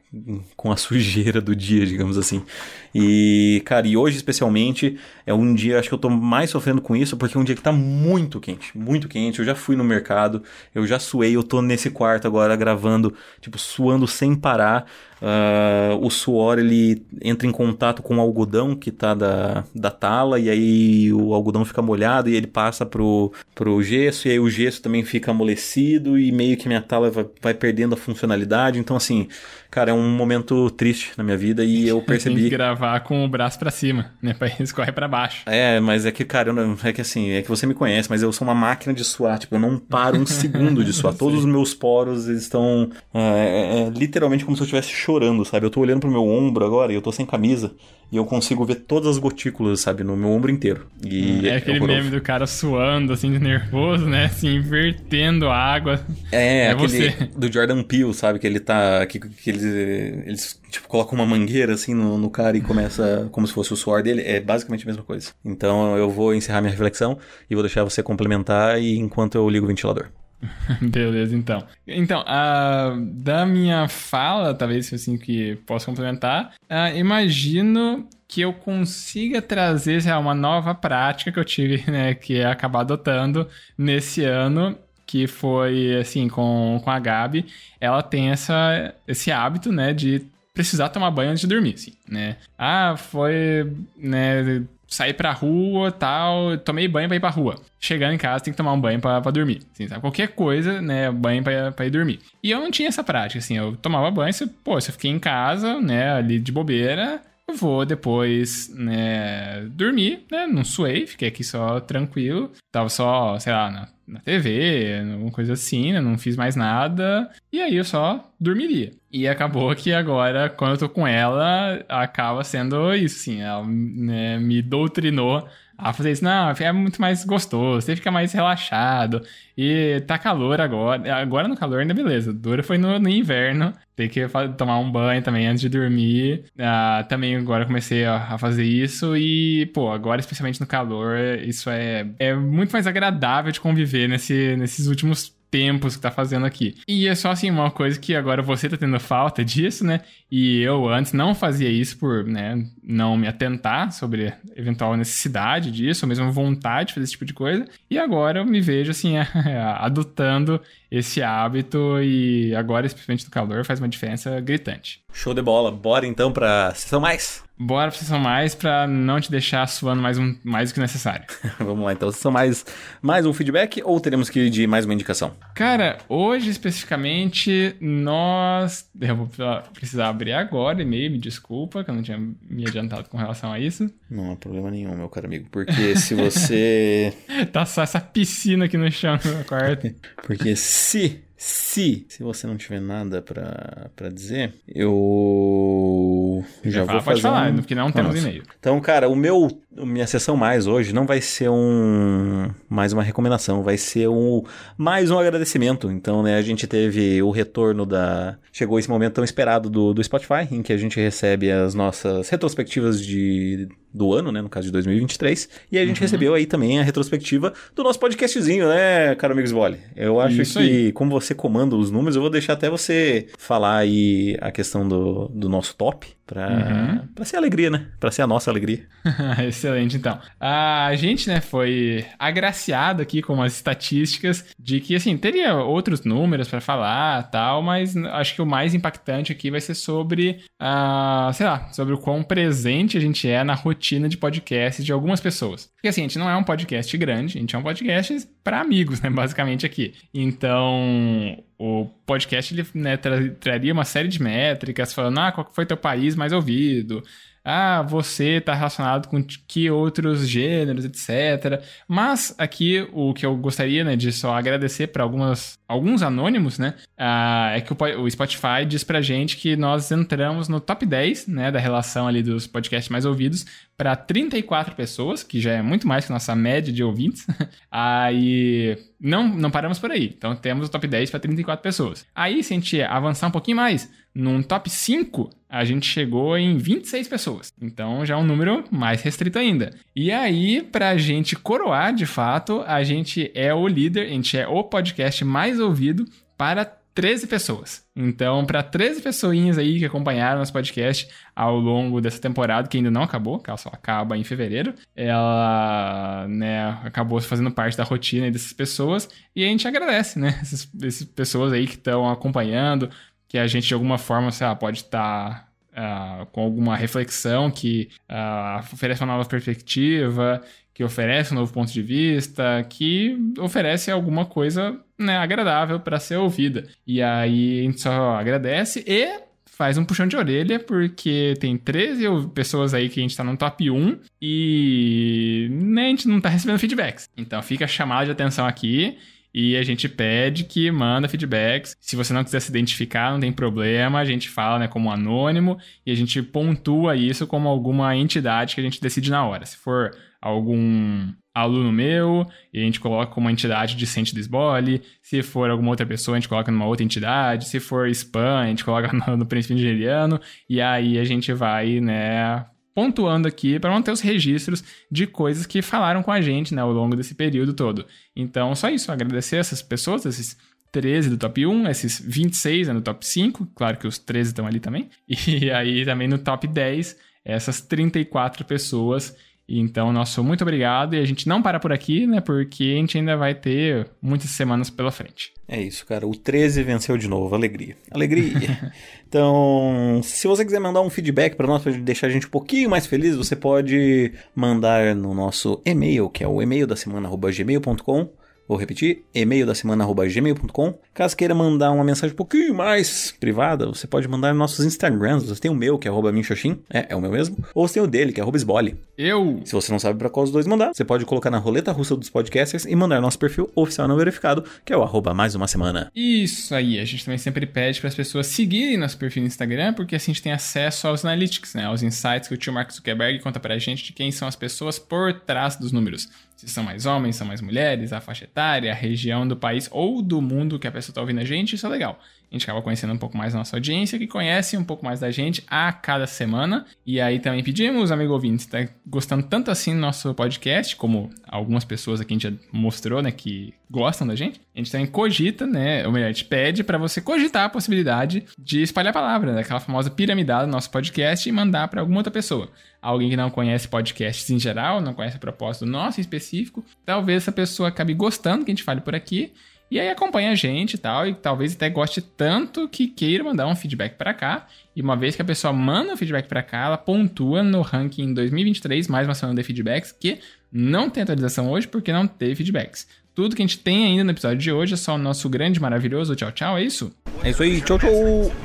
com 0.56 0.72
a 0.72 0.78
sujeira 0.78 1.40
do 1.40 1.56
dia, 1.56 1.86
digamos 1.86 2.18
assim. 2.18 2.44
E, 2.94 3.62
cara, 3.66 3.88
e 3.88 3.96
hoje 3.96 4.18
especialmente 4.18 4.98
é 5.26 5.34
um 5.34 5.54
dia, 5.54 5.80
acho 5.80 5.88
que 5.88 5.94
eu 5.94 6.00
tô 6.00 6.10
mais 6.10 6.50
sofrendo 6.50 6.82
com 6.82 6.96
isso, 6.96 7.16
porque 7.16 7.38
é 7.38 7.40
um 7.40 7.44
dia 7.44 7.56
que 7.56 7.62
tá 7.62 7.72
muito 7.72 8.40
quente, 8.40 8.78
muito 8.78 9.08
quente. 9.08 9.40
Eu 9.40 9.46
já 9.46 9.56
fui 9.56 9.76
no 9.76 9.84
mercado, 9.84 10.44
eu 10.76 10.86
já 10.86 11.00
suei, 11.00 11.36
eu 11.36 11.44
tô 11.44 11.62
nesse 11.62 11.90
quarto 11.90 12.28
agora 12.28 12.56
gravando, 12.56 13.14
tipo, 13.40 13.58
suando 13.58 14.08
sem 14.08 14.36
parar. 14.36 14.86
Uh, 15.22 16.04
o 16.04 16.10
suor 16.10 16.58
ele 16.58 17.06
entra 17.22 17.48
em 17.48 17.52
contato 17.52 18.02
com 18.02 18.18
o 18.18 18.20
algodão 18.20 18.76
que 18.76 18.90
tá 18.90 19.14
da, 19.14 19.64
da 19.74 19.92
tala, 19.92 20.40
e 20.40 20.50
aí 20.50 21.14
o 21.14 21.36
algodão 21.36 21.64
fica 21.64 21.80
molhado 21.80 22.28
e 22.28 22.36
ele 22.36 22.48
passa 22.48 22.88
pro, 22.88 23.32
pro 23.54 23.84
gesso, 23.84 24.28
e 24.28 24.32
aí 24.32 24.40
o 24.40 24.50
gesso 24.50 24.82
também 24.82 25.04
fica 25.04 25.30
amolecido, 25.30 26.18
e 26.18 26.32
meio 26.32 26.58
que 26.58 26.68
minha 26.68 26.82
tala 26.82 27.12
vai, 27.12 27.26
vai 27.40 27.54
perdendo 27.54 27.94
a 27.94 27.98
funcionalidade. 27.98 28.80
Então, 28.80 28.96
assim, 28.98 29.28
cara, 29.72 29.92
é 29.92 29.94
um 29.94 30.10
momento 30.10 30.70
triste 30.70 31.14
na 31.18 31.24
minha 31.24 31.38
vida 31.38 31.64
e 31.64 31.88
eu 31.88 32.02
percebi. 32.04 32.36
Tem 32.36 32.44
que 32.44 32.50
gravar 32.50 33.00
com 33.00 33.24
o 33.24 33.28
braço 33.28 33.58
para 33.58 33.72
cima, 33.72 34.12
né? 34.22 34.34
Pra 34.34 34.48
escorrer 34.60 34.94
para 34.94 35.08
baixo. 35.08 35.44
É, 35.46 35.80
mas 35.80 36.06
é 36.06 36.12
que, 36.12 36.26
cara, 36.26 36.50
eu 36.50 36.54
não, 36.54 36.78
é 36.84 36.92
que 36.92 37.00
assim, 37.00 37.32
é 37.32 37.42
que 37.42 37.48
você 37.48 37.66
me 37.66 37.74
conhece, 37.74 38.10
mas 38.10 38.22
eu 38.22 38.32
sou 38.34 38.46
uma 38.46 38.54
máquina 38.54 38.94
de 38.94 39.04
suar. 39.06 39.40
Tipo, 39.40 39.56
eu 39.56 39.60
não 39.60 39.80
paro 39.80 40.20
um 40.20 40.26
segundo 40.26 40.84
de 40.84 40.92
suar. 40.92 41.14
Todos 41.18 41.40
os 41.40 41.46
meus 41.46 41.74
poros 41.74 42.28
estão 42.28 42.92
é, 43.14 43.20
é, 43.20 43.80
é, 43.80 43.90
literalmente 43.90 44.44
como 44.44 44.58
se 44.58 44.62
eu 44.62 44.66
estivesse 44.66 44.90
chorando, 44.90 45.46
sabe? 45.46 45.66
Eu 45.66 45.72
tô 45.72 45.80
olhando 45.80 46.02
pro 46.02 46.12
meu 46.12 46.28
ombro 46.28 46.66
agora 46.66 46.92
e 46.92 46.96
eu 46.96 47.02
tô 47.02 47.12
sem 47.12 47.26
camisa 47.26 47.72
e 48.12 48.18
eu 48.18 48.26
consigo 48.26 48.66
ver 48.66 48.76
todas 48.76 49.12
as 49.12 49.18
gotículas, 49.18 49.80
sabe, 49.80 50.04
no 50.04 50.18
meu 50.18 50.30
ombro 50.30 50.52
inteiro. 50.52 50.86
E 51.02 51.48
é, 51.48 51.54
é 51.54 51.56
aquele 51.56 51.80
meme 51.80 52.10
do 52.10 52.20
cara 52.20 52.46
suando, 52.46 53.14
assim, 53.14 53.32
de 53.32 53.40
nervoso, 53.40 54.06
né? 54.06 54.26
Assim, 54.26 54.56
invertendo 54.56 55.48
a 55.48 55.56
água. 55.56 56.06
É, 56.32 56.66
é 56.66 56.72
aquele 56.72 57.12
você. 57.12 57.30
do 57.38 57.52
Jordan 57.52 57.82
Peele, 57.84 58.14
sabe? 58.14 58.38
Que 58.38 58.46
ele 58.46 58.60
tá. 58.60 59.06
Que, 59.06 59.18
que 59.18 59.50
eles, 59.50 59.64
eles, 59.64 60.62
tipo, 60.70 60.90
colocam 60.90 61.18
uma 61.18 61.26
mangueira, 61.26 61.74
assim, 61.74 61.94
no, 61.94 62.18
no 62.18 62.30
cara 62.30 62.58
e 62.58 62.62
começa 62.62 63.30
como 63.32 63.48
se 63.48 63.54
fosse 63.54 63.72
o 63.72 63.78
suor 63.78 64.04
dele. 64.04 64.22
É 64.26 64.42
basicamente 64.42 64.84
a 64.84 64.88
mesma 64.88 65.04
coisa. 65.04 65.32
Então 65.46 65.96
eu 65.96 66.10
vou 66.10 66.36
encerrar 66.36 66.60
minha 66.60 66.72
reflexão 66.72 67.18
e 67.50 67.56
vou 67.56 67.64
deixar 67.64 67.86
você 67.86 68.04
complementar 68.04 68.82
e 68.82 68.98
enquanto 68.98 69.36
eu 69.36 69.50
ligo 69.50 69.66
o 69.66 69.70
ventilador. 69.70 70.10
Beleza, 70.82 71.36
então. 71.36 71.64
Então, 71.88 72.22
uh, 72.22 73.00
da 73.14 73.46
minha 73.46 73.88
fala, 73.88 74.54
talvez 74.54 74.92
assim 74.94 75.18
que 75.18 75.56
posso 75.68 75.86
complementar, 75.86 76.54
uh, 76.70 76.98
imagino 76.98 78.08
que 78.28 78.42
eu 78.42 78.54
consiga 78.54 79.42
trazer 79.42 80.06
lá, 80.06 80.18
uma 80.18 80.34
nova 80.34 80.74
prática 80.74 81.32
que 81.32 81.40
eu 81.40 81.46
tive, 81.46 81.84
né, 81.92 82.14
que 82.14 82.38
é 82.38 82.46
acabar 82.46 82.82
adotando 82.82 83.48
nesse 83.78 84.24
ano, 84.24 84.78
que 85.06 85.28
foi 85.28 85.98
assim, 86.00 86.30
com, 86.30 86.80
com 86.84 86.90
a 86.90 87.00
Gabi, 87.00 87.46
ela 87.80 88.02
tem 88.02 88.30
essa, 88.30 88.96
esse 89.08 89.32
hábito, 89.32 89.72
né, 89.72 89.94
de 89.94 90.26
precisar 90.54 90.90
tomar 90.90 91.12
banho 91.12 91.32
antes 91.32 91.42
de 91.42 91.48
dormir, 91.48 91.74
assim, 91.74 91.94
né? 92.08 92.38
Ah, 92.58 92.96
foi, 92.98 93.74
né, 93.98 94.64
sair 94.92 95.14
pra 95.14 95.32
rua 95.32 95.90
tal, 95.90 96.58
tomei 96.58 96.88
banho 96.88 97.08
pra 97.08 97.16
ir 97.16 97.20
pra 97.22 97.30
rua. 97.30 97.56
Chegando 97.80 98.14
em 98.14 98.18
casa, 98.18 98.44
tem 98.44 98.54
que 98.54 98.58
tomar 98.58 98.74
um 98.74 98.80
banho 98.80 99.00
pra, 99.00 99.22
pra 99.22 99.32
dormir. 99.32 99.62
Assim, 99.74 99.88
sabe? 99.88 100.02
Qualquer 100.02 100.28
coisa, 100.28 100.82
né? 100.82 101.10
Banho 101.10 101.42
pra, 101.42 101.72
pra 101.72 101.86
ir 101.86 101.90
dormir. 101.90 102.20
E 102.44 102.52
eu 102.52 102.60
não 102.60 102.70
tinha 102.70 102.90
essa 102.90 103.04
prática, 103.04 103.40
assim. 103.40 103.58
Eu 103.58 103.76
tomava 103.78 104.12
banho, 104.12 104.34
se, 104.34 104.46
pô, 104.46 104.80
se 104.80 104.90
eu 104.90 104.94
fiquei 104.94 105.10
em 105.10 105.18
casa, 105.18 105.80
né? 105.80 106.12
Ali 106.14 106.40
de 106.40 106.52
bobeira, 106.52 107.22
eu 107.48 107.56
vou 107.56 107.86
depois, 107.86 108.70
né? 108.76 109.62
Dormir, 109.72 110.26
né? 110.30 110.46
Não 110.46 110.64
suei, 110.66 111.08
fiquei 111.08 111.30
aqui 111.30 111.44
só 111.44 111.80
tranquilo. 111.80 112.52
Tava 112.72 112.90
só, 112.90 113.40
sei 113.40 113.54
lá, 113.54 113.72
na, 113.72 113.88
na 114.12 114.20
TV, 114.20 115.00
alguma 115.14 115.32
coisa 115.32 115.54
assim, 115.54 115.94
né? 115.94 116.02
Não 116.02 116.18
fiz 116.18 116.36
mais 116.36 116.56
nada. 116.56 117.30
E 117.52 117.62
aí 117.62 117.76
eu 117.76 117.84
só 117.86 118.32
dormiria. 118.40 118.92
E 119.12 119.28
acabou 119.28 119.74
que 119.76 119.94
agora, 119.94 120.50
quando 120.50 120.72
eu 120.72 120.78
tô 120.78 120.90
com 120.90 121.08
ela, 121.08 121.84
acaba 121.88 122.44
sendo 122.44 122.94
isso, 122.94 123.20
sim. 123.20 123.42
Ela 123.42 123.66
né, 123.66 124.38
me 124.38 124.62
doutrinou 124.62 125.48
a 125.82 125.94
fazer 125.94 126.12
isso. 126.12 126.24
Não, 126.24 126.52
é 126.52 126.72
muito 126.72 127.02
mais 127.02 127.26
gostoso, 127.26 127.82
você 127.82 127.96
fica 127.96 128.12
mais 128.12 128.32
relaxado. 128.32 129.24
E 129.58 130.02
tá 130.08 130.18
calor 130.18 130.62
agora. 130.62 131.16
Agora 131.16 131.48
no 131.48 131.58
calor 131.58 131.80
ainda 131.82 131.94
beleza. 131.94 132.32
Dura 132.32 132.64
foi 132.64 132.78
no, 132.78 133.00
no 133.00 133.10
inverno. 133.10 133.74
Tem 133.96 134.08
que 134.08 134.26
tomar 134.58 134.80
um 134.80 134.92
banho 134.92 135.22
também 135.22 135.48
antes 135.48 135.62
de 135.62 135.70
dormir. 135.70 136.46
Ah, 136.58 137.06
também 137.10 137.36
agora 137.36 137.66
comecei 137.66 138.06
a, 138.06 138.34
a, 138.34 138.38
fazer 138.38 138.64
isso. 138.64 139.16
E, 139.18 139.66
pô, 139.74 139.92
agora 139.92 140.22
especialmente 140.22 140.62
no 140.62 140.68
calor, 140.68 141.18
isso 141.44 141.70
é, 141.70 142.08
é 142.20 142.34
muito 142.34 142.72
mais 142.72 142.88
agradável 142.88 143.52
de 143.52 143.60
conviver 143.60 144.08
nesse, 144.08 144.56
nesses 144.56 144.88
últimos 144.88 145.36
tempos 145.52 145.98
que 145.98 146.02
tá 146.02 146.10
fazendo 146.10 146.46
aqui. 146.46 146.78
E 146.88 147.08
é 147.08 147.14
só 147.14 147.30
assim, 147.30 147.52
uma 147.52 147.70
coisa 147.70 148.00
que 148.00 148.16
agora 148.16 148.42
você 148.42 148.70
tá 148.70 148.78
tendo 148.78 148.98
falta 149.00 149.44
disso, 149.44 149.86
né? 149.86 150.00
E 150.32 150.62
eu 150.62 150.88
antes 150.88 151.12
não 151.12 151.36
fazia 151.36 151.70
isso 151.70 151.98
por, 151.98 152.24
né, 152.24 152.66
não 152.82 153.18
me 153.18 153.28
atentar 153.28 153.92
sobre 153.92 154.34
eventual 154.56 154.96
necessidade 154.96 155.70
disso, 155.70 156.06
ou 156.06 156.10
mesmo 156.10 156.32
vontade 156.32 156.88
de 156.88 156.94
fazer 156.94 157.04
esse 157.04 157.12
tipo 157.12 157.26
de 157.26 157.34
coisa. 157.34 157.66
E 157.90 158.00
agora 158.00 158.40
eu 158.40 158.46
me 158.46 158.62
vejo 158.62 158.92
assim, 158.92 159.16
adotando 159.78 160.62
esse 160.90 161.22
hábito 161.22 162.02
e 162.02 162.56
agora, 162.56 162.86
especialmente 162.86 163.26
no 163.26 163.32
calor, 163.32 163.66
faz 163.66 163.80
uma 163.80 163.90
diferença 163.90 164.40
gritante. 164.40 165.02
Show 165.14 165.34
de 165.34 165.42
bola. 165.42 165.72
Bora 165.72 166.08
então 166.08 166.32
pra 166.32 166.74
sessão 166.74 167.02
mais? 167.02 167.44
Bora 167.64 167.92
pra 167.92 168.00
sessão 168.00 168.18
mais 168.18 168.56
pra 168.56 168.88
não 168.88 169.22
te 169.22 169.30
deixar 169.30 169.68
suando 169.68 170.02
mais, 170.02 170.18
um, 170.18 170.36
mais 170.44 170.72
do 170.72 170.74
que 170.74 170.80
necessário. 170.80 171.24
Vamos 171.60 171.86
lá, 171.86 171.94
então. 171.94 172.12
Sessão 172.12 172.32
mais, 172.32 172.66
mais 173.04 173.24
um 173.24 173.32
feedback 173.32 173.84
ou 173.86 174.00
teremos 174.00 174.32
que 174.32 174.40
ir 174.40 174.50
de 174.50 174.66
mais 174.66 174.84
uma 174.84 174.96
indicação? 174.96 175.34
Cara, 175.54 176.00
hoje 176.10 176.50
especificamente 176.50 177.76
nós. 177.80 178.90
Eu 179.00 179.16
vou 179.16 179.30
precisar 179.76 180.10
abrir 180.10 180.34
agora 180.34 180.82
e-mail, 180.82 181.12
me 181.12 181.20
desculpa, 181.20 181.84
que 181.84 181.92
eu 181.92 181.94
não 181.94 182.02
tinha 182.02 182.18
me 182.18 182.68
adiantado 182.68 183.08
com 183.08 183.18
relação 183.18 183.52
a 183.52 183.60
isso. 183.60 183.92
Não 184.10 184.32
há 184.32 184.36
problema 184.36 184.72
nenhum, 184.72 184.96
meu 184.96 185.08
caro 185.08 185.28
amigo. 185.28 185.48
Porque 185.52 185.96
se 186.02 186.16
você. 186.16 187.14
tá 187.52 187.64
só 187.64 187.84
essa 187.84 188.00
piscina 188.00 188.66
aqui 188.66 188.76
no 188.76 188.92
chão 188.92 189.18
do 189.18 189.46
quarto. 189.46 189.94
porque 190.26 190.56
se 190.56 191.22
se, 191.44 192.06
se 192.08 192.22
você 192.22 192.46
não 192.46 192.56
tiver 192.56 192.80
nada 192.80 193.20
para 193.20 194.10
dizer, 194.14 194.54
eu 194.68 196.46
já, 196.64 196.70
já 196.70 196.80
vou 196.82 196.88
falar, 196.88 197.02
fazer. 197.02 197.22
Pode 197.22 197.22
falar, 197.24 197.52
um... 197.52 197.56
porque 197.56 197.74
não 197.74 197.92
temos 197.92 198.16
e-mail. 198.16 198.44
Então, 198.60 198.80
cara, 198.80 199.10
o 199.10 199.16
meu 199.16 199.50
minha 199.76 200.06
sessão 200.06 200.36
mais 200.36 200.68
hoje 200.68 200.94
não 200.94 201.06
vai 201.06 201.22
ser 201.22 201.50
um 201.50 202.50
mais 202.70 202.92
uma 202.92 203.02
recomendação, 203.02 203.64
vai 203.64 203.78
ser 203.78 204.10
um 204.10 204.44
mais 204.78 205.10
um 205.10 205.18
agradecimento. 205.18 205.90
Então, 205.90 206.22
né, 206.22 206.36
a 206.36 206.42
gente 206.42 206.68
teve 206.68 207.22
o 207.22 207.32
retorno 207.32 207.86
da 207.86 208.38
chegou 208.52 208.78
esse 208.78 208.90
momento 208.90 209.14
tão 209.14 209.24
esperado 209.24 209.70
do, 209.70 209.94
do 209.94 210.04
Spotify, 210.04 210.48
em 210.52 210.62
que 210.62 210.74
a 210.74 210.78
gente 210.78 211.00
recebe 211.00 211.52
as 211.52 211.74
nossas 211.74 212.30
retrospectivas 212.30 213.02
de 213.02 213.70
do 213.94 214.14
ano, 214.14 214.32
né, 214.32 214.42
no 214.42 214.50
caso 214.50 214.68
de 214.68 214.72
2023, 214.72 215.50
e 215.70 215.78
a 215.78 215.86
gente 215.86 215.98
uhum. 215.98 216.02
recebeu 216.02 216.34
aí 216.34 216.46
também 216.46 216.80
a 216.80 216.84
retrospectiva 216.84 217.54
do 217.76 217.84
nosso 217.84 218.00
podcastzinho, 218.00 218.68
né, 218.68 219.14
caro 219.16 219.34
amigos 219.34 219.52
Bole? 219.52 219.80
Eu 219.96 220.20
acho 220.20 220.42
Isso 220.42 220.60
que 220.60 220.66
aí. 220.66 220.92
como 220.94 221.12
você 221.12 221.36
comanda 221.36 221.76
os 221.76 221.92
números, 221.92 222.16
eu 222.16 222.22
vou 222.22 222.32
deixar 222.32 222.54
até 222.54 222.70
você 222.70 223.28
falar 223.38 223.80
aí 223.80 224.38
a 224.40 224.50
questão 224.50 224.88
do, 224.88 225.28
do 225.28 225.50
nosso 225.50 225.76
top, 225.76 226.08
Pra, 226.32 226.48
uhum. 226.48 227.08
Pra 227.14 227.26
ser 227.26 227.36
alegria, 227.36 227.70
né? 227.70 227.88
Pra 228.00 228.10
ser 228.10 228.22
a 228.22 228.28
nossa 228.28 228.50
alegria. 228.50 228.88
Excelente, 229.46 229.98
então. 229.98 230.18
A 230.40 230.96
gente, 230.96 231.28
né, 231.28 231.42
foi 231.42 232.06
agraciado 232.18 233.02
aqui 233.02 233.22
com 233.22 233.44
as 233.44 233.54
estatísticas 233.54 234.46
de 234.58 234.80
que, 234.80 234.96
assim, 234.96 235.18
teria 235.18 235.56
outros 235.56 236.06
números 236.06 236.48
para 236.48 236.62
falar 236.62 237.24
tal, 237.24 237.62
mas 237.62 237.98
acho 237.98 238.34
que 238.34 238.42
o 238.42 238.46
mais 238.46 238.74
impactante 238.74 239.34
aqui 239.34 239.52
vai 239.52 239.60
ser 239.60 239.76
sobre, 239.76 240.40
uh, 240.62 241.34
sei 241.34 241.46
lá, 241.46 241.68
sobre 241.74 241.94
o 241.94 241.98
quão 241.98 242.24
presente 242.24 242.98
a 242.98 243.02
gente 243.02 243.28
é 243.28 243.44
na 243.44 243.54
rotina 243.54 244.08
de 244.08 244.16
podcast 244.16 244.82
de 244.82 244.94
algumas 244.94 245.20
pessoas. 245.20 245.70
Porque, 245.76 245.90
assim, 245.90 246.00
a 246.00 246.06
gente 246.06 246.18
não 246.18 246.30
é 246.30 246.38
um 246.38 246.46
podcast 246.46 246.98
grande, 246.98 247.38
a 247.38 247.42
gente 247.42 247.54
é 247.54 247.60
um 247.60 247.64
podcast 247.64 248.26
para 248.42 248.62
amigos, 248.62 249.02
né, 249.02 249.10
basicamente 249.10 249.66
aqui. 249.66 249.96
Então, 250.14 251.44
o 251.62 251.86
podcast 252.08 252.54
ele 252.56 252.66
né, 252.74 252.98
tra 252.98 253.30
traria 253.40 253.72
uma 253.72 253.86
série 253.86 254.08
de 254.08 254.22
métricas 254.22 254.94
falando 254.94 255.20
ah, 255.20 255.32
qual 255.32 255.48
foi 255.54 255.64
teu 255.64 255.78
país 255.78 256.16
mais 256.16 256.34
ouvido, 256.34 257.04
ah, 257.46 257.84
você 257.84 258.38
está 258.38 258.56
relacionado 258.56 259.08
com 259.08 259.24
que 259.24 259.70
outros 259.70 260.28
gêneros, 260.28 260.86
etc. 260.86 261.64
Mas 261.88 262.34
aqui 262.38 262.88
o 262.92 263.14
que 263.14 263.26
eu 263.26 263.38
gostaria 263.38 263.84
né, 263.84 263.96
de 263.96 264.12
só 264.12 264.34
agradecer 264.34 264.88
para 264.88 265.04
algumas 265.04 265.60
alguns 265.72 266.04
anônimos, 266.04 266.60
né? 266.60 266.74
Ah, 266.98 267.54
é 267.56 267.62
que 267.62 267.74
o, 267.74 268.10
Spotify 268.10 268.66
diz 268.68 268.84
pra 268.84 269.02
gente 269.02 269.38
que 269.38 269.56
nós 269.56 269.90
entramos 269.92 270.50
no 270.50 270.60
top 270.60 270.86
10, 270.86 271.28
né, 271.28 271.52
da 271.52 271.60
relação 271.60 272.08
ali 272.08 272.22
dos 272.22 272.46
podcasts 272.46 272.90
mais 272.90 273.06
ouvidos 273.06 273.46
para 273.78 273.96
34 273.96 274.76
pessoas, 274.76 275.24
que 275.24 275.40
já 275.40 275.54
é 275.54 275.62
muito 275.62 275.88
mais 275.88 276.06
que 276.06 276.12
nossa 276.12 276.36
média 276.36 276.72
de 276.72 276.84
ouvintes. 276.84 277.26
Aí 277.72 278.78
não, 279.00 279.28
não 279.28 279.50
paramos 279.50 279.80
por 279.80 279.90
aí. 279.92 280.14
Então 280.16 280.36
temos 280.36 280.68
o 280.68 280.72
top 280.72 280.88
10 280.88 281.10
para 281.10 281.20
34 281.20 281.64
pessoas. 281.64 282.06
Aí, 282.14 282.44
se 282.44 282.54
a 282.54 282.58
gente 282.58 282.82
avançar 282.84 283.28
um 283.28 283.32
pouquinho 283.32 283.58
mais, 283.58 283.90
num 284.14 284.44
top 284.44 284.70
5, 284.70 285.30
a 285.50 285.66
gente 285.66 285.88
chegou 285.88 286.38
em 286.38 286.58
26 286.58 287.08
pessoas. 287.08 287.52
Então 287.62 288.06
já 288.06 288.14
é 288.14 288.18
um 288.18 288.24
número 288.24 288.64
mais 288.70 289.02
restrito 289.02 289.40
ainda. 289.40 289.74
E 289.96 290.12
aí, 290.12 290.62
pra 290.62 290.98
gente 290.98 291.36
coroar 291.36 291.94
de 291.94 292.06
fato, 292.06 292.64
a 292.68 292.84
gente 292.84 293.32
é 293.34 293.54
o 293.54 293.68
líder, 293.68 294.06
a 294.06 294.10
gente 294.10 294.38
é 294.38 294.48
o 294.48 294.64
podcast 294.64 295.26
mais 295.26 295.60
ouvido 295.62 296.06
para 296.38 296.66
13 296.94 297.28
pessoas. 297.28 297.86
Então, 297.96 298.46
para 298.46 298.62
13 298.62 299.02
pessoinhas 299.02 299.58
aí 299.58 299.80
que 299.80 299.86
acompanharam 299.86 300.40
nosso 300.40 300.52
podcast 300.52 301.08
ao 301.36 301.58
longo 301.58 302.02
dessa 302.02 302.20
temporada, 302.20 302.68
que 302.68 302.78
ainda 302.78 302.92
não 302.92 303.04
acabou, 303.04 303.40
que 303.40 303.50
ela 303.50 303.58
só 303.58 303.70
acaba 303.70 304.18
em 304.18 304.24
fevereiro, 304.24 304.74
ela 304.96 306.26
né, 306.28 306.80
acabou 306.84 307.22
fazendo 307.22 307.52
parte 307.52 307.78
da 307.78 307.84
rotina 307.84 308.30
dessas 308.30 308.54
pessoas 308.54 309.10
e 309.36 309.44
a 309.44 309.48
gente 309.48 309.68
agradece, 309.68 310.20
né? 310.20 310.38
Essas, 310.42 310.70
essas 310.82 311.08
pessoas 311.08 311.54
aí 311.54 311.66
que 311.66 311.76
estão 311.76 312.10
acompanhando, 312.10 312.90
que 313.28 313.38
a 313.38 313.48
gente 313.48 313.68
de 313.68 313.74
alguma 313.74 313.98
forma, 313.98 314.32
sei 314.32 314.46
lá, 314.48 314.56
pode 314.56 314.80
estar 314.80 315.48
tá, 315.74 316.24
uh, 316.24 316.26
com 316.28 316.42
alguma 316.42 316.76
reflexão 316.76 317.50
que 317.50 317.90
uh, 318.10 318.60
oferece 318.74 319.02
uma 319.02 319.14
nova 319.14 319.28
perspectiva, 319.28 320.42
que 320.74 320.84
oferece 320.84 321.34
um 321.34 321.38
novo 321.38 321.54
ponto 321.54 321.72
de 321.72 321.82
vista, 321.82 322.66
que 322.70 323.18
oferece 323.40 323.92
alguma 323.92 324.26
coisa 324.26 324.78
né, 325.02 325.18
agradável 325.18 325.80
para 325.80 326.00
ser 326.00 326.18
ouvida. 326.18 326.68
E 326.86 327.02
aí 327.02 327.60
a 327.60 327.64
gente 327.64 327.82
só 327.82 328.16
agradece 328.16 328.84
e 328.88 329.20
faz 329.46 329.78
um 329.78 329.86
puxão 329.86 330.08
de 330.08 330.16
orelha, 330.16 330.60
porque 330.60 331.36
tem 331.40 331.56
13 331.56 332.06
pessoas 332.34 332.74
aí 332.74 332.90
que 332.90 333.00
a 333.00 333.04
gente 333.04 333.16
tá 333.16 333.24
no 333.24 333.38
top 333.38 333.70
1 333.70 334.00
e 334.22 335.48
né, 335.52 335.86
a 335.86 335.90
gente 335.90 336.08
não 336.08 336.20
tá 336.20 336.30
recebendo 336.30 336.58
feedbacks. 336.58 337.08
Então 337.16 337.42
fica 337.44 337.68
chamada 337.68 338.06
de 338.06 338.12
atenção 338.12 338.48
aqui. 338.48 338.98
E 339.34 339.56
a 339.56 339.64
gente 339.64 339.88
pede 339.88 340.44
que 340.44 340.70
manda 340.72 341.08
feedbacks. 341.08 341.76
Se 341.80 341.96
você 341.96 342.12
não 342.12 342.24
quiser 342.24 342.42
se 342.42 342.50
identificar, 342.50 343.14
não 343.14 343.20
tem 343.20 343.32
problema. 343.32 344.00
A 344.00 344.06
gente 344.06 344.30
fala 344.30 344.60
né, 344.60 344.68
como 344.68 344.92
anônimo 344.92 345.58
e 345.86 345.92
a 345.92 345.96
gente 345.96 346.22
pontua 346.22 346.96
isso 346.96 347.26
como 347.26 347.48
alguma 347.48 347.96
entidade 347.96 348.56
que 348.56 348.62
a 348.62 348.64
gente 348.64 348.82
decide 348.82 349.10
na 349.10 349.26
hora. 349.26 349.46
Se 349.46 349.56
for 349.56 349.96
algum 350.22 351.08
aluno 351.34 351.72
meu 351.72 352.26
e 352.54 352.60
a 352.60 352.64
gente 352.64 352.80
coloca 352.80 353.12
como 353.14 353.28
uma 353.28 353.32
entidade 353.32 353.76
discente 353.76 354.14
do 354.14 354.20
SBOL. 354.20 354.56
Se 355.02 355.22
for 355.24 355.50
alguma 355.50 355.70
outra 355.70 355.86
pessoa, 355.86 356.18
a 356.18 356.20
gente 356.20 356.30
coloca 356.30 356.52
numa 356.52 356.66
outra 356.66 356.84
entidade. 356.84 357.48
Se 357.48 357.60
for 357.60 357.88
spam, 357.90 358.40
a 358.40 358.46
gente 358.48 358.64
coloca 358.64 358.92
no, 358.94 359.18
no 359.18 359.26
princípio 359.26 359.56
nigeriano. 359.56 360.20
E 360.50 360.62
aí 360.62 361.00
a 361.00 361.04
gente 361.04 361.32
vai, 361.34 361.80
né, 361.80 362.46
pontuando 362.74 363.28
aqui 363.28 363.60
para 363.60 363.72
manter 363.72 363.92
os 363.92 364.02
registros 364.02 364.64
de 364.90 365.08
coisas 365.08 365.46
que 365.46 365.62
falaram 365.62 366.04
com 366.04 366.12
a 366.12 366.22
gente 366.22 366.54
né, 366.54 366.62
ao 366.62 366.72
longo 366.72 366.96
desse 366.96 367.16
período 367.16 367.54
todo. 367.54 367.86
Então, 368.16 368.54
só 368.56 368.70
isso, 368.70 368.92
agradecer 368.92 369.38
essas 369.38 369.62
pessoas, 369.62 370.06
esses 370.06 370.38
13 370.72 371.10
do 371.10 371.18
top 371.18 371.46
1, 371.46 371.68
esses 371.68 372.00
26 372.00 372.70
né, 372.70 372.74
no 372.74 372.82
top 372.82 373.06
5, 373.06 373.46
claro 373.54 373.78
que 373.78 373.88
os 373.88 373.98
13 373.98 374.30
estão 374.30 374.48
ali 374.48 374.60
também, 374.60 374.90
e 375.08 375.52
aí 375.52 375.86
também 375.86 376.08
no 376.08 376.18
top 376.18 376.48
10, 376.48 376.98
essas 377.26 377.62
34 377.62 378.46
pessoas 378.46 379.16
então, 379.60 379.92
nosso 379.92 380.24
muito 380.24 380.42
obrigado. 380.44 380.96
E 380.96 381.00
a 381.00 381.06
gente 381.06 381.28
não 381.28 381.42
para 381.42 381.60
por 381.60 381.72
aqui, 381.72 382.08
né? 382.08 382.22
Porque 382.22 382.64
a 382.64 382.78
gente 382.78 382.98
ainda 382.98 383.18
vai 383.18 383.34
ter 383.34 383.88
muitas 384.02 384.30
semanas 384.30 384.70
pela 384.70 384.92
frente. 384.92 385.34
É 385.48 385.62
isso, 385.62 385.86
cara. 385.86 386.08
O 386.08 386.16
13 386.16 386.64
venceu 386.64 386.98
de 386.98 387.08
novo. 387.08 387.36
Alegria. 387.36 387.76
Alegria. 387.92 388.72
então, 389.08 390.00
se 390.04 390.28
você 390.28 390.46
quiser 390.46 390.60
mandar 390.60 390.82
um 390.82 390.90
feedback 390.90 391.36
para 391.36 391.48
nós, 391.48 391.62
para 391.62 391.72
deixar 391.74 392.08
a 392.08 392.10
gente 392.10 392.28
um 392.28 392.30
pouquinho 392.32 392.70
mais 392.70 392.86
feliz, 392.86 393.16
você 393.16 393.36
pode 393.36 394.14
mandar 394.36 394.96
no 394.96 395.14
nosso 395.14 395.62
e-mail, 395.66 396.10
que 396.10 396.24
é 396.24 396.28
o 396.28 396.42
e-mail 396.42 396.66
da 396.66 396.76
semana, 396.76 397.10
gmail.com 397.10 398.21
Vou 398.48 398.58
repetir, 398.58 399.06
e-mail 399.14 399.46
da 399.46 399.56
semana 399.56 399.86
gmail.com. 399.86 400.78
Caso 400.94 401.16
queira 401.16 401.34
mandar 401.34 401.72
uma 401.72 401.84
mensagem 401.84 402.14
um 402.14 402.18
pouquinho 402.18 402.54
mais 402.54 403.14
privada, 403.20 403.66
você 403.66 403.88
pode 403.88 404.08
mandar 404.08 404.30
nos 404.30 404.40
nossos 404.40 404.66
Instagrams. 404.66 405.26
Você 405.26 405.40
tem 405.40 405.50
o 405.50 405.56
meu, 405.56 405.80
que 405.80 405.88
é 405.88 405.92
arroba 405.92 406.12
minxoxin, 406.12 406.60
é, 406.70 406.88
é 406.90 406.96
o 406.96 407.02
meu 407.02 407.12
mesmo. 407.12 407.38
Ou 407.56 407.68
você 407.68 407.76
tem 407.76 407.84
o 407.84 407.88
dele, 407.88 408.12
que 408.12 408.20
é 408.20 408.24
arroba 408.24 408.38
esbole. 408.38 408.76
Eu! 408.98 409.42
Se 409.46 409.54
você 409.54 409.72
não 409.72 409.80
sabe 409.80 409.98
para 409.98 410.10
qual 410.10 410.26
dos 410.26 410.34
dois 410.34 410.46
mandar, 410.46 410.74
você 410.74 410.84
pode 410.84 411.06
colocar 411.06 411.30
na 411.30 411.38
roleta 411.38 411.72
russa 411.72 411.96
dos 411.96 412.10
podcasters 412.10 412.66
e 412.66 412.76
mandar 412.76 413.00
nosso 413.00 413.18
perfil 413.18 413.50
oficial 413.56 413.88
não 413.88 413.96
verificado, 413.96 414.44
que 414.66 414.74
é 414.74 414.78
o 414.78 414.84
arroba 414.84 415.14
mais 415.14 415.34
uma 415.34 415.48
semana. 415.48 415.90
Isso 415.96 416.54
aí, 416.54 416.78
a 416.78 416.86
gente 416.86 417.06
também 417.06 417.18
sempre 417.18 417.46
pede 417.46 417.80
para 417.80 417.88
as 417.88 417.96
pessoas 417.96 418.28
seguirem 418.28 418.78
nosso 418.78 418.98
perfil 418.98 419.22
no 419.22 419.28
Instagram, 419.28 419.74
porque 419.74 419.96
assim 419.96 420.12
a 420.12 420.14
gente 420.14 420.24
tem 420.24 420.34
acesso 420.34 420.88
aos 420.88 421.06
analytics, 421.06 421.54
né? 421.54 421.66
Aos 421.66 421.84
insights 421.84 422.28
que 422.28 422.34
o 422.34 422.38
tio 422.38 422.52
Mark 422.52 422.72
Zuckerberg 422.72 423.20
conta 423.20 423.40
pra 423.40 423.58
gente 423.58 423.84
de 423.84 423.94
quem 423.94 424.12
são 424.12 424.28
as 424.28 424.36
pessoas 424.36 424.78
por 424.78 425.14
trás 425.22 425.56
dos 425.56 425.72
números 425.72 426.10
se 426.36 426.48
são 426.48 426.64
mais 426.64 426.86
homens, 426.86 427.16
são 427.16 427.28
mais 427.28 427.42
mulheres, 427.42 427.94
a 427.94 428.02
faixa 428.02 428.26
etária, 428.26 428.72
a 428.72 428.76
região 428.76 429.28
do 429.28 429.36
país 429.36 429.70
ou 429.72 430.02
do 430.02 430.22
mundo 430.22 430.58
que 430.58 430.68
a 430.68 430.72
pessoa 430.72 430.92
está 430.92 431.02
ouvindo 431.02 431.20
a 431.20 431.26
gente, 431.26 431.56
isso 431.56 431.66
é 431.66 431.70
legal. 431.70 432.00
A 432.32 432.36
gente 432.36 432.46
acaba 432.46 432.62
conhecendo 432.62 432.94
um 432.94 432.98
pouco 432.98 433.18
mais 433.18 433.36
a 433.36 433.40
nossa 433.40 433.58
audiência, 433.58 434.00
que 434.00 434.08
conhece 434.08 434.56
um 434.56 434.64
pouco 434.64 434.86
mais 434.86 435.02
da 435.02 435.12
gente 435.12 435.44
a 435.48 435.74
cada 435.74 436.08
semana. 436.08 436.66
E 436.86 437.02
aí 437.02 437.20
também 437.20 437.44
pedimos, 437.44 437.92
amigo 437.92 438.14
ouvinte, 438.14 438.46
está 438.46 438.66
gostando 438.88 439.24
tanto 439.24 439.52
assim 439.52 439.74
do 439.74 439.82
nosso 439.82 440.14
podcast, 440.14 440.78
como 440.78 441.10
algumas 441.28 441.66
pessoas 441.66 442.00
aqui 442.00 442.14
a 442.14 442.16
gente 442.16 442.24
já 442.24 442.34
mostrou, 442.54 443.02
né, 443.02 443.12
que 443.12 443.54
gostam 443.70 444.08
da 444.08 444.16
gente. 444.16 444.40
A 444.56 444.60
gente 444.60 444.72
também 444.72 444.88
cogita, 444.88 445.46
né, 445.46 445.86
ou 445.86 445.92
melhor, 445.92 446.08
a 446.08 446.12
gente 446.12 446.24
pede 446.24 446.64
para 446.64 446.78
você 446.78 447.02
cogitar 447.02 447.44
a 447.44 447.50
possibilidade 447.50 448.24
de 448.40 448.62
espalhar 448.62 448.92
a 448.92 448.94
palavra, 448.94 449.34
daquela 449.34 449.60
né, 449.60 449.66
famosa 449.66 449.90
piramidada 449.90 450.46
do 450.46 450.52
nosso 450.52 450.72
podcast 450.72 451.28
e 451.28 451.32
mandar 451.34 451.68
para 451.68 451.82
alguma 451.82 452.00
outra 452.00 452.12
pessoa 452.12 452.50
alguém 452.82 453.10
que 453.10 453.16
não 453.16 453.30
conhece 453.30 453.68
podcasts 453.68 454.30
em 454.30 454.40
geral, 454.40 454.82
não 454.82 454.94
conhece 454.94 455.18
a 455.18 455.20
proposta 455.20 455.66
nosso 455.66 456.00
em 456.00 456.02
específico, 456.02 456.66
talvez 456.84 457.24
essa 457.24 457.32
pessoa 457.32 457.70
acabe 457.70 457.94
gostando 457.94 458.44
que 458.44 458.52
a 458.52 458.54
gente 458.54 458.64
fale 458.64 458.82
por 458.82 458.96
aqui. 458.96 459.32
E 459.72 459.80
aí 459.80 459.88
acompanha 459.88 460.32
a 460.32 460.36
gente 460.36 460.74
e 460.74 460.78
tal, 460.78 461.08
e 461.08 461.14
talvez 461.14 461.54
até 461.54 461.70
goste 461.70 462.02
tanto 462.02 462.68
que 462.68 462.88
queira 462.88 463.24
mandar 463.24 463.48
um 463.48 463.56
feedback 463.56 463.96
para 463.96 464.14
cá. 464.14 464.46
E 464.76 464.82
uma 464.82 464.98
vez 464.98 465.16
que 465.16 465.22
a 465.22 465.26
pessoa 465.26 465.54
manda 465.54 465.94
um 465.94 465.98
feedback 465.98 466.28
para 466.28 466.44
cá, 466.44 466.66
ela 466.66 466.78
pontua 466.78 467.42
no 467.42 467.62
ranking 467.62 468.14
2023, 468.14 468.90
mais 468.90 469.08
uma 469.08 469.16
semana 469.16 469.40
de 469.40 469.48
feedbacks, 469.48 469.94
que 469.94 470.20
não 470.52 470.90
tem 470.90 471.04
atualização 471.04 471.50
hoje 471.50 471.70
porque 471.70 471.94
não 471.94 472.06
teve 472.06 472.36
feedbacks. 472.36 472.86
Tudo 473.16 473.34
que 473.34 473.42
a 473.42 473.46
gente 473.46 473.60
tem 473.60 473.86
ainda 473.86 474.04
no 474.04 474.12
episódio 474.12 474.40
de 474.40 474.52
hoje 474.52 474.74
é 474.74 474.78
só 474.78 474.96
o 474.96 474.98
nosso 474.98 475.30
grande, 475.30 475.62
maravilhoso 475.62 476.18
tchau, 476.18 476.34
tchau, 476.34 476.58
é 476.58 476.64
isso? 476.64 476.94
É 477.24 477.30
isso 477.30 477.42
aí, 477.42 477.62
tchau, 477.62 477.80
tchau. 477.80 477.90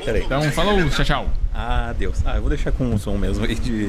Peraí. 0.04 0.22
Então, 0.22 0.42
falou, 0.52 0.88
tchau, 0.90 1.04
tchau. 1.04 1.32
Adeus. 1.52 2.24
Ah, 2.24 2.36
eu 2.36 2.40
vou 2.40 2.50
deixar 2.50 2.70
com 2.70 2.94
o 2.94 2.98
som 2.98 3.18
mesmo 3.18 3.44
aí 3.44 3.56
de 3.56 3.86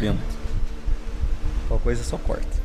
vento. 0.00 0.20
Qualquer 1.66 1.84
coisa 1.84 2.04
só 2.04 2.18
corta. 2.18 2.63